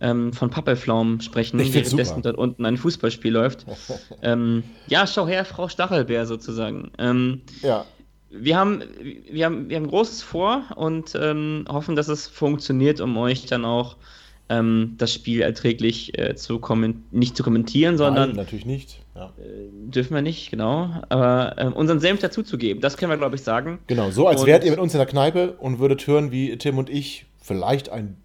[0.00, 3.66] ähm, von Pappelflaum sprechen, währenddessen dort unten ein Fußballspiel läuft.
[4.22, 6.90] ähm, ja, schau her, Frau Stachelbär sozusagen.
[6.98, 7.84] Ähm, ja.
[8.34, 8.82] Wir haben,
[9.30, 13.64] wir, haben, wir haben Großes vor und ähm, hoffen, dass es funktioniert, um euch dann
[13.64, 13.96] auch
[14.48, 16.60] ähm, das Spiel erträglich äh, zu
[17.10, 18.30] nicht zu kommentieren, sondern.
[18.30, 19.00] Nein, natürlich nicht.
[19.14, 19.32] Ja.
[19.38, 20.90] Äh, dürfen wir nicht, genau.
[21.08, 23.78] Aber äh, unseren Senf dazuzugeben, das können wir, glaube ich, sagen.
[23.86, 26.78] Genau, so als wärt ihr mit uns in der Kneipe und würdet hören, wie Tim
[26.78, 28.16] und ich vielleicht ein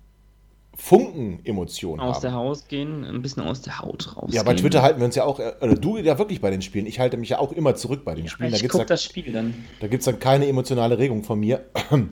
[0.80, 2.22] Funken Emotionen aus haben.
[2.22, 4.30] der Haut gehen, ein bisschen aus der Haut raus.
[4.32, 6.62] Ja, bei Twitter halten wir uns ja auch, äh, oder du ja wirklich bei den
[6.62, 6.86] Spielen.
[6.86, 8.52] Ich halte mich ja auch immer zurück bei den ja, Spielen.
[8.52, 9.66] Da ich guck da, das Spiel dann.
[9.80, 11.66] Da gibt es dann keine emotionale Regung von mir.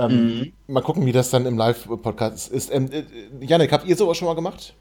[0.00, 0.52] Ähm, mhm.
[0.68, 2.72] Mal gucken, wie das dann im Live-Podcast ist.
[2.72, 3.02] Ähm, äh,
[3.44, 4.74] Janik, habt ihr sowas schon mal gemacht?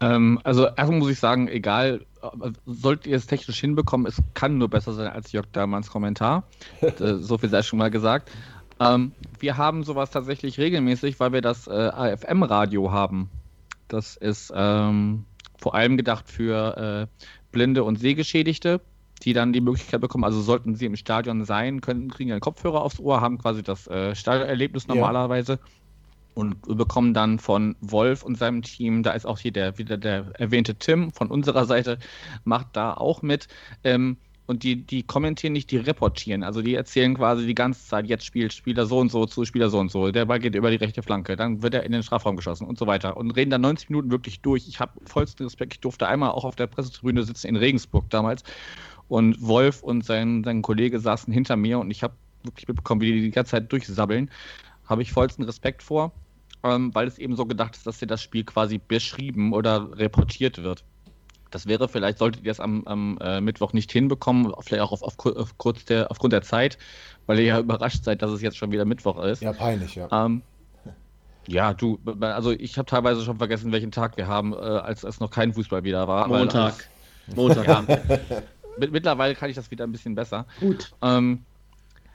[0.00, 2.06] Ähm, also erstmal muss ich sagen, egal,
[2.66, 6.44] solltet ihr es technisch hinbekommen, es kann nur besser sein als Jörg Dahlmanns Kommentar.
[6.80, 8.30] Äh, so viel sei schon mal gesagt.
[8.80, 13.30] Ähm, wir haben sowas tatsächlich regelmäßig, weil wir das äh, AFM-Radio haben.
[13.88, 15.24] Das ist ähm,
[15.58, 18.80] vor allem gedacht für äh, Blinde und Sehgeschädigte
[19.22, 22.82] die dann die Möglichkeit bekommen, also sollten sie im Stadion sein, können, kriegen einen Kopfhörer
[22.82, 25.58] aufs Ohr, haben quasi das äh, Stadionerlebnis normalerweise ja.
[26.34, 30.32] und bekommen dann von Wolf und seinem Team, da ist auch hier der, wieder der
[30.38, 31.98] erwähnte Tim von unserer Seite,
[32.44, 33.48] macht da auch mit.
[33.84, 34.16] Ähm,
[34.50, 36.42] und die, die kommentieren nicht, die reportieren.
[36.42, 39.70] Also die erzählen quasi die ganze Zeit, jetzt spielt Spieler so und so zu Spieler
[39.70, 40.10] so und so.
[40.10, 42.76] Der Ball geht über die rechte Flanke, dann wird er in den Strafraum geschossen und
[42.76, 43.16] so weiter.
[43.16, 44.66] Und reden dann 90 Minuten wirklich durch.
[44.66, 45.74] Ich habe vollsten Respekt.
[45.74, 48.42] Ich durfte einmal auch auf der Pressetribüne sitzen in Regensburg damals
[49.06, 53.12] und Wolf und sein, sein Kollege saßen hinter mir und ich habe wirklich mitbekommen, wie
[53.12, 54.32] die die ganze Zeit durchsabbeln.
[54.84, 56.10] Habe ich vollsten Respekt vor,
[56.64, 60.64] ähm, weil es eben so gedacht ist, dass dir das Spiel quasi beschrieben oder reportiert
[60.64, 60.82] wird.
[61.50, 65.02] Das wäre vielleicht, solltet ihr es am, am äh, Mittwoch nicht hinbekommen, vielleicht auch auf,
[65.02, 66.78] auf, auf kurz der, aufgrund der Zeit,
[67.26, 69.42] weil ihr ja überrascht seid, dass es jetzt schon wieder Mittwoch ist.
[69.42, 70.08] Ja, peinlich, ja.
[70.12, 70.42] Ähm,
[71.46, 75.20] ja, du, also ich habe teilweise schon vergessen, welchen Tag wir haben, äh, als es
[75.20, 76.28] noch kein Fußball wieder war.
[76.28, 76.88] Montag.
[77.34, 77.66] Montag.
[77.66, 77.84] ja.
[78.78, 80.46] mittlerweile kann ich das wieder ein bisschen besser.
[80.60, 80.92] Gut.
[81.02, 81.44] Ähm,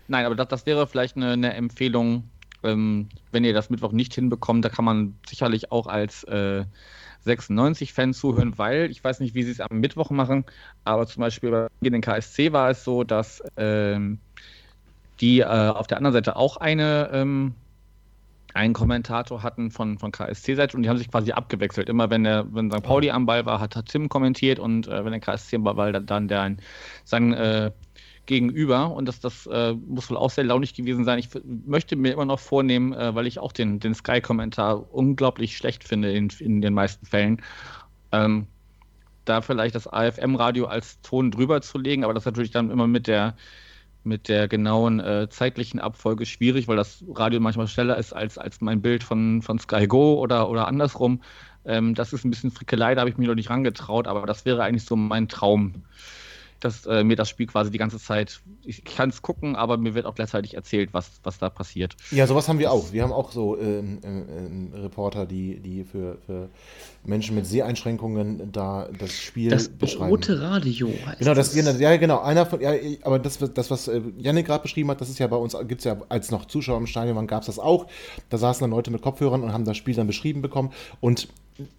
[0.07, 2.29] nein, aber das, das wäre vielleicht eine, eine Empfehlung,
[2.63, 6.65] ähm, wenn ihr das Mittwoch nicht hinbekommt, da kann man sicherlich auch als äh,
[7.25, 10.45] 96-Fan zuhören, weil ich weiß nicht, wie sie es am Mittwoch machen,
[10.83, 14.19] aber zum Beispiel bei den KSC war es so, dass ähm,
[15.21, 17.55] die äh, auf der anderen Seite auch eine ähm,
[18.55, 21.89] einen Kommentator hatten von, von KSC-Seite und die haben sich quasi abgewechselt.
[21.89, 22.81] Immer wenn der, wenn St.
[22.81, 25.75] Pauli am Ball war, hat, hat Tim kommentiert und äh, wenn der KSC am Ball
[25.75, 26.55] war, dann, dann der
[27.03, 27.71] sein äh,
[28.25, 28.91] Gegenüber.
[28.91, 31.19] Und das, das äh, muss wohl auch sehr launig gewesen sein.
[31.19, 31.29] Ich
[31.65, 36.11] möchte mir immer noch vornehmen, äh, weil ich auch den, den Sky-Kommentar unglaublich schlecht finde
[36.11, 37.41] in, in den meisten Fällen.
[38.11, 38.47] Ähm,
[39.25, 43.07] da vielleicht das AFM-Radio als Ton drüber zu legen, aber das natürlich dann immer mit
[43.07, 43.35] der
[44.05, 48.61] mit der genauen äh, zeitlichen Abfolge schwierig, weil das Radio manchmal schneller ist als, als
[48.61, 51.21] mein Bild von, von Sky Go oder, oder andersrum.
[51.65, 54.45] Ähm, das ist ein bisschen Frickelei, da habe ich mich noch nicht rangetraut, aber das
[54.45, 55.85] wäre eigentlich so mein Traum
[56.59, 59.93] dass äh, mir das Spiel quasi die ganze Zeit, ich kann es gucken, aber mir
[59.93, 61.95] wird auch gleichzeitig erzählt, was, was da passiert.
[62.11, 62.91] Ja, sowas haben wir auch.
[62.91, 66.49] Wir haben auch so ähm, ähm, Reporter, die, die für, für
[67.03, 70.11] Menschen mit Seheinschränkungen da das Spiel das beschreiben.
[70.11, 71.79] Das rote Radio heißt Genau, das, das.
[71.79, 75.09] ja genau, einer von, ja, aber das, das was äh, Janik gerade beschrieben hat, das
[75.09, 77.47] ist ja bei uns, gibt es ja, als noch Zuschauer im Stadion waren, gab es
[77.47, 77.87] das auch.
[78.29, 81.27] Da saßen dann Leute mit Kopfhörern und haben das Spiel dann beschrieben bekommen und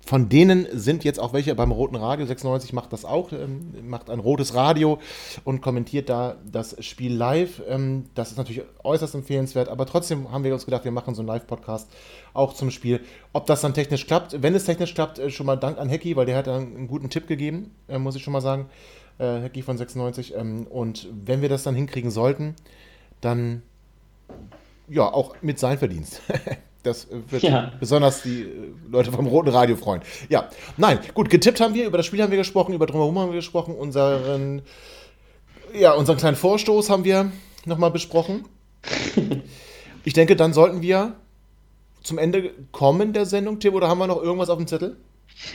[0.07, 4.09] von denen sind jetzt auch welche beim Roten Radio, 96 macht das auch, ähm, macht
[4.09, 4.99] ein rotes Radio
[5.45, 7.63] und kommentiert da das Spiel live.
[7.69, 11.21] Ähm, das ist natürlich äußerst empfehlenswert, aber trotzdem haben wir uns gedacht, wir machen so
[11.21, 11.91] einen Live-Podcast
[12.33, 13.01] auch zum Spiel.
[13.35, 16.17] Ob das dann technisch klappt, wenn es technisch klappt, äh, schon mal Dank an Hecki,
[16.17, 18.71] weil der hat einen guten Tipp gegeben, äh, muss ich schon mal sagen.
[19.19, 20.35] Äh, Hecki von 96.
[20.37, 22.55] Ähm, und wenn wir das dann hinkriegen sollten,
[23.21, 23.63] dann
[24.89, 26.23] ja, auch mit sein Verdienst.
[26.87, 27.73] Das wird ja.
[27.81, 28.47] besonders die äh,
[28.89, 30.03] Leute vom Roten Radio freuen.
[30.29, 33.31] Ja, nein, gut, getippt haben wir, über das Spiel haben wir gesprochen, über Drumherum haben
[33.31, 34.63] wir gesprochen, unseren,
[35.75, 37.33] ja, unseren kleinen Vorstoß haben wir
[37.65, 38.45] nochmal besprochen.
[40.05, 41.17] Ich denke, dann sollten wir
[42.05, 44.97] zum Ende kommen der Sendung, Tim, oder haben wir noch irgendwas auf dem Zettel?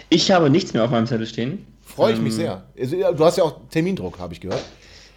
[0.09, 1.65] Ich habe nichts mehr auf meinem Zettel stehen.
[1.81, 2.65] Freue ich ähm, mich sehr.
[2.77, 4.61] Also, du hast ja auch Termindruck, habe ich gehört.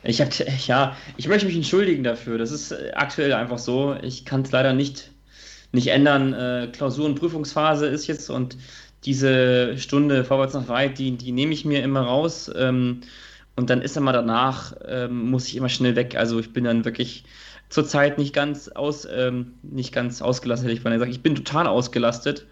[0.04, 0.30] Ich habe
[0.66, 2.38] ja, ich möchte mich entschuldigen dafür.
[2.38, 3.96] Das ist äh, aktuell einfach so.
[4.00, 5.10] Ich kann es leider nicht,
[5.74, 6.32] nicht ändern.
[6.32, 8.56] Äh, Klausur- und Prüfungsphase ist jetzt und
[9.04, 12.50] diese Stunde vorwärts nach weit, die, die nehme ich mir immer raus.
[12.56, 13.02] Ähm,
[13.56, 16.16] und dann ist immer danach, ähm, muss ich immer schnell weg.
[16.16, 17.24] Also ich bin dann wirklich
[17.68, 21.12] zurzeit nicht ganz aus, ähm, nicht ganz ausgelastet, hätte ich mal gesagt.
[21.12, 22.46] Ich bin total ausgelastet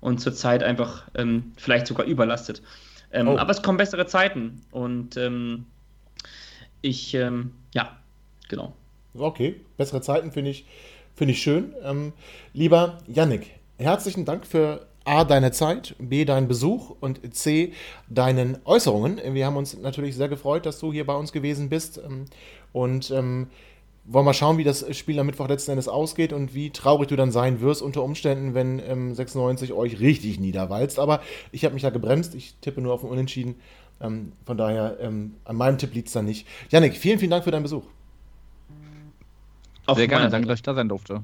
[0.00, 2.62] und zurzeit einfach ähm, vielleicht sogar überlastet.
[3.12, 3.38] Ähm, oh.
[3.38, 5.66] Aber es kommen bessere Zeiten und ähm,
[6.80, 7.96] ich, ähm, ja,
[8.48, 8.74] genau.
[9.14, 10.66] Okay, bessere Zeiten finde ich,
[11.18, 11.74] find ich schön.
[11.82, 12.12] Ähm,
[12.54, 17.72] lieber Yannick, herzlichen Dank für A, deine Zeit, B, deinen Besuch und C,
[18.08, 19.20] deinen Äußerungen.
[19.34, 22.26] Wir haben uns natürlich sehr gefreut, dass du hier bei uns gewesen bist ähm,
[22.72, 23.48] und ähm,
[24.04, 27.16] wollen mal schauen, wie das Spiel am Mittwoch letzten Endes ausgeht und wie traurig du
[27.16, 31.00] dann sein wirst unter Umständen, wenn ähm, 96 euch richtig niederwalzt.
[31.00, 32.34] Aber ich habe mich da gebremst.
[32.36, 33.56] Ich tippe nur auf ein Unentschieden.
[34.00, 36.46] Ähm, von daher, ähm, an meinem Tipp liegt es dann nicht.
[36.70, 37.84] Janik, vielen, vielen Dank für deinen Besuch.
[39.88, 41.22] Auf sehr gerne, danke, dass ich da sein durfte.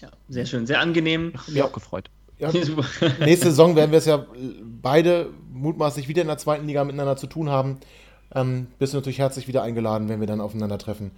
[0.00, 1.32] Ja, sehr schön, sehr angenehm.
[1.48, 2.10] Mir auch gefreut.
[2.38, 2.50] Ja,
[3.20, 4.24] nächste Saison werden wir es ja
[4.82, 7.78] beide mutmaßlich wieder in der zweiten Liga miteinander zu tun haben.
[8.34, 11.10] Ähm, bist du natürlich herzlich wieder eingeladen, wenn wir dann aufeinandertreffen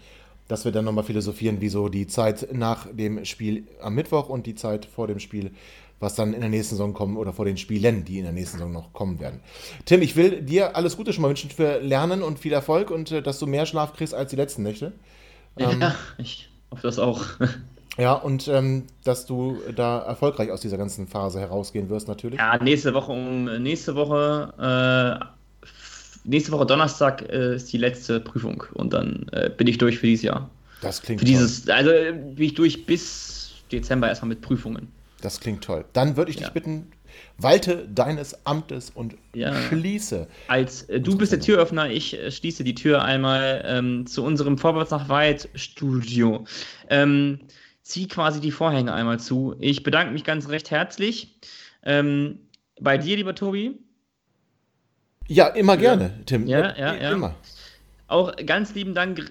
[0.50, 4.56] dass wir dann nochmal philosophieren, wieso die Zeit nach dem Spiel am Mittwoch und die
[4.56, 5.52] Zeit vor dem Spiel,
[6.00, 8.58] was dann in der nächsten Saison kommen oder vor den Spielen, die in der nächsten
[8.58, 9.40] Saison noch kommen werden.
[9.84, 13.12] Tim, ich will dir alles Gute schon mal wünschen für Lernen und viel Erfolg und
[13.12, 14.92] äh, dass du mehr Schlaf kriegst als die letzten Nächte.
[15.56, 17.24] Ähm, ja, ich hoffe das auch.
[17.98, 22.38] Ja, und ähm, dass du da erfolgreich aus dieser ganzen Phase herausgehen wirst, natürlich.
[22.38, 25.24] Ja, nächste Woche um nächste Woche äh,
[26.24, 30.06] nächste Woche Donnerstag äh, ist die letzte Prüfung und dann äh, bin ich durch für
[30.06, 30.48] dieses Jahr.
[30.80, 31.74] Das klingt für dieses, toll.
[31.74, 34.88] Also äh, bin ich durch bis Dezember erstmal mit Prüfungen.
[35.20, 35.84] Das klingt toll.
[35.92, 36.52] Dann würde ich dich ja.
[36.52, 36.86] bitten,
[37.38, 39.54] walte deines Amtes und ja.
[39.54, 40.26] schließe.
[40.48, 44.58] Als äh, du bist der Türöffner, ich äh, schließe die Tür einmal ähm, zu unserem
[44.58, 46.44] Vorwärts nach weit Studio.
[46.88, 47.40] Ähm,
[47.82, 49.54] zieh quasi die Vorhänge einmal zu.
[49.58, 51.38] Ich bedanke mich ganz recht herzlich.
[51.82, 52.38] Ähm,
[52.80, 53.78] bei dir, lieber Tobi,
[55.30, 56.24] ja, immer gerne, ja.
[56.26, 56.46] Tim.
[56.48, 57.12] Ja, ja, ja.
[57.12, 57.36] Immer.
[58.08, 59.30] Auch ganz lieben Dank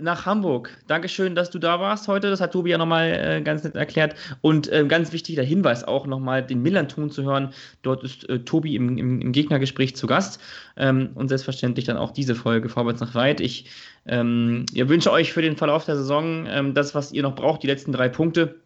[0.00, 0.70] nach Hamburg.
[0.86, 2.30] Dankeschön, dass du da warst heute.
[2.30, 4.14] Das hat Tobi ja nochmal äh, ganz nett erklärt.
[4.40, 7.52] Und äh, ganz wichtiger Hinweis auch nochmal, den Millanton zu hören.
[7.82, 10.40] Dort ist äh, Tobi im, im, im, Gegnergespräch zu Gast.
[10.76, 13.40] Ähm, und selbstverständlich dann auch diese Folge vorwärts nach weit.
[13.40, 13.70] Ich
[14.06, 17.62] ähm, ja, wünsche euch für den Verlauf der Saison ähm, das, was ihr noch braucht,
[17.62, 18.60] die letzten drei Punkte.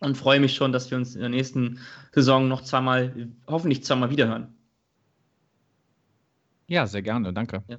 [0.00, 1.80] Und freue mich schon, dass wir uns in der nächsten
[2.12, 4.54] Saison noch zweimal, hoffentlich zweimal wiederhören.
[6.68, 7.62] Ja, sehr gerne, danke.
[7.66, 7.78] Ja.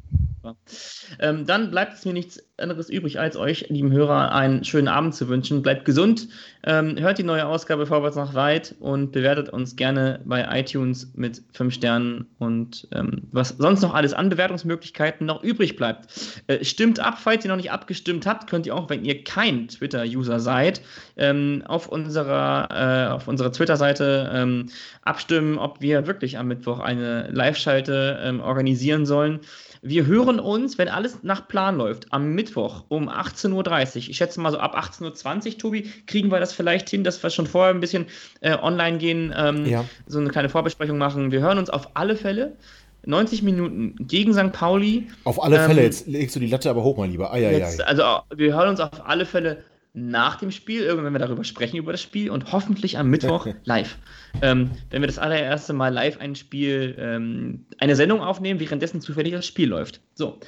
[1.20, 5.16] Ähm, dann bleibt es mir nichts anderes übrig, als euch, lieben Hörer, einen schönen Abend
[5.16, 5.62] zu wünschen.
[5.62, 6.28] Bleibt gesund,
[6.64, 11.42] ähm, hört die neue Ausgabe Vorwärts nach weit und bewertet uns gerne bei iTunes mit
[11.54, 16.42] 5 Sternen und ähm, was sonst noch alles an Bewertungsmöglichkeiten noch übrig bleibt.
[16.48, 19.68] Äh, stimmt ab, falls ihr noch nicht abgestimmt habt, könnt ihr auch, wenn ihr kein
[19.68, 20.82] Twitter-User seid,
[21.18, 24.68] ähm, auf unserer, äh, unserer Twitter-Seite ähm,
[25.04, 29.40] abstimmen, ob wir wirklich am Mittwoch eine Live-Schalte ähm, organisieren sollen.
[29.82, 33.96] Wir hören uns, wenn alles nach Plan läuft, am Mittwoch um 18.30 Uhr.
[34.10, 37.30] Ich schätze mal so ab 18.20 Uhr, Tobi, kriegen wir das vielleicht hin, dass wir
[37.30, 38.06] schon vorher ein bisschen
[38.42, 39.86] äh, online gehen, ähm, ja.
[40.06, 41.32] so eine kleine Vorbesprechung machen.
[41.32, 42.58] Wir hören uns auf alle Fälle.
[43.06, 44.52] 90 Minuten gegen St.
[44.52, 45.08] Pauli.
[45.24, 47.32] Auf alle Fälle, ähm, jetzt legst du die Latte aber hoch, mein Lieber.
[47.32, 47.84] Ai, ai, ai.
[47.86, 48.04] Also
[48.36, 51.92] wir hören uns auf alle Fälle nach dem Spiel, irgendwann, wenn wir darüber sprechen, über
[51.92, 53.98] das Spiel und hoffentlich am Mittwoch live.
[54.42, 59.34] Ähm, wenn wir das allererste Mal live ein Spiel, ähm, eine Sendung aufnehmen, währenddessen zufällig
[59.34, 60.02] das Spiel läuft.
[60.16, 60.40] So.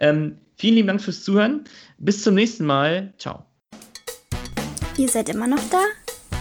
[0.00, 1.64] Ähm, vielen lieben Dank fürs Zuhören.
[1.98, 3.12] Bis zum nächsten Mal.
[3.18, 3.44] Ciao.
[4.96, 5.82] Ihr seid immer noch da?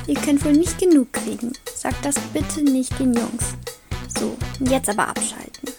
[0.07, 1.53] Ihr könnt wohl nicht genug kriegen.
[1.73, 3.55] Sagt das bitte nicht den Jungs.
[4.07, 5.69] So, jetzt aber abschalten.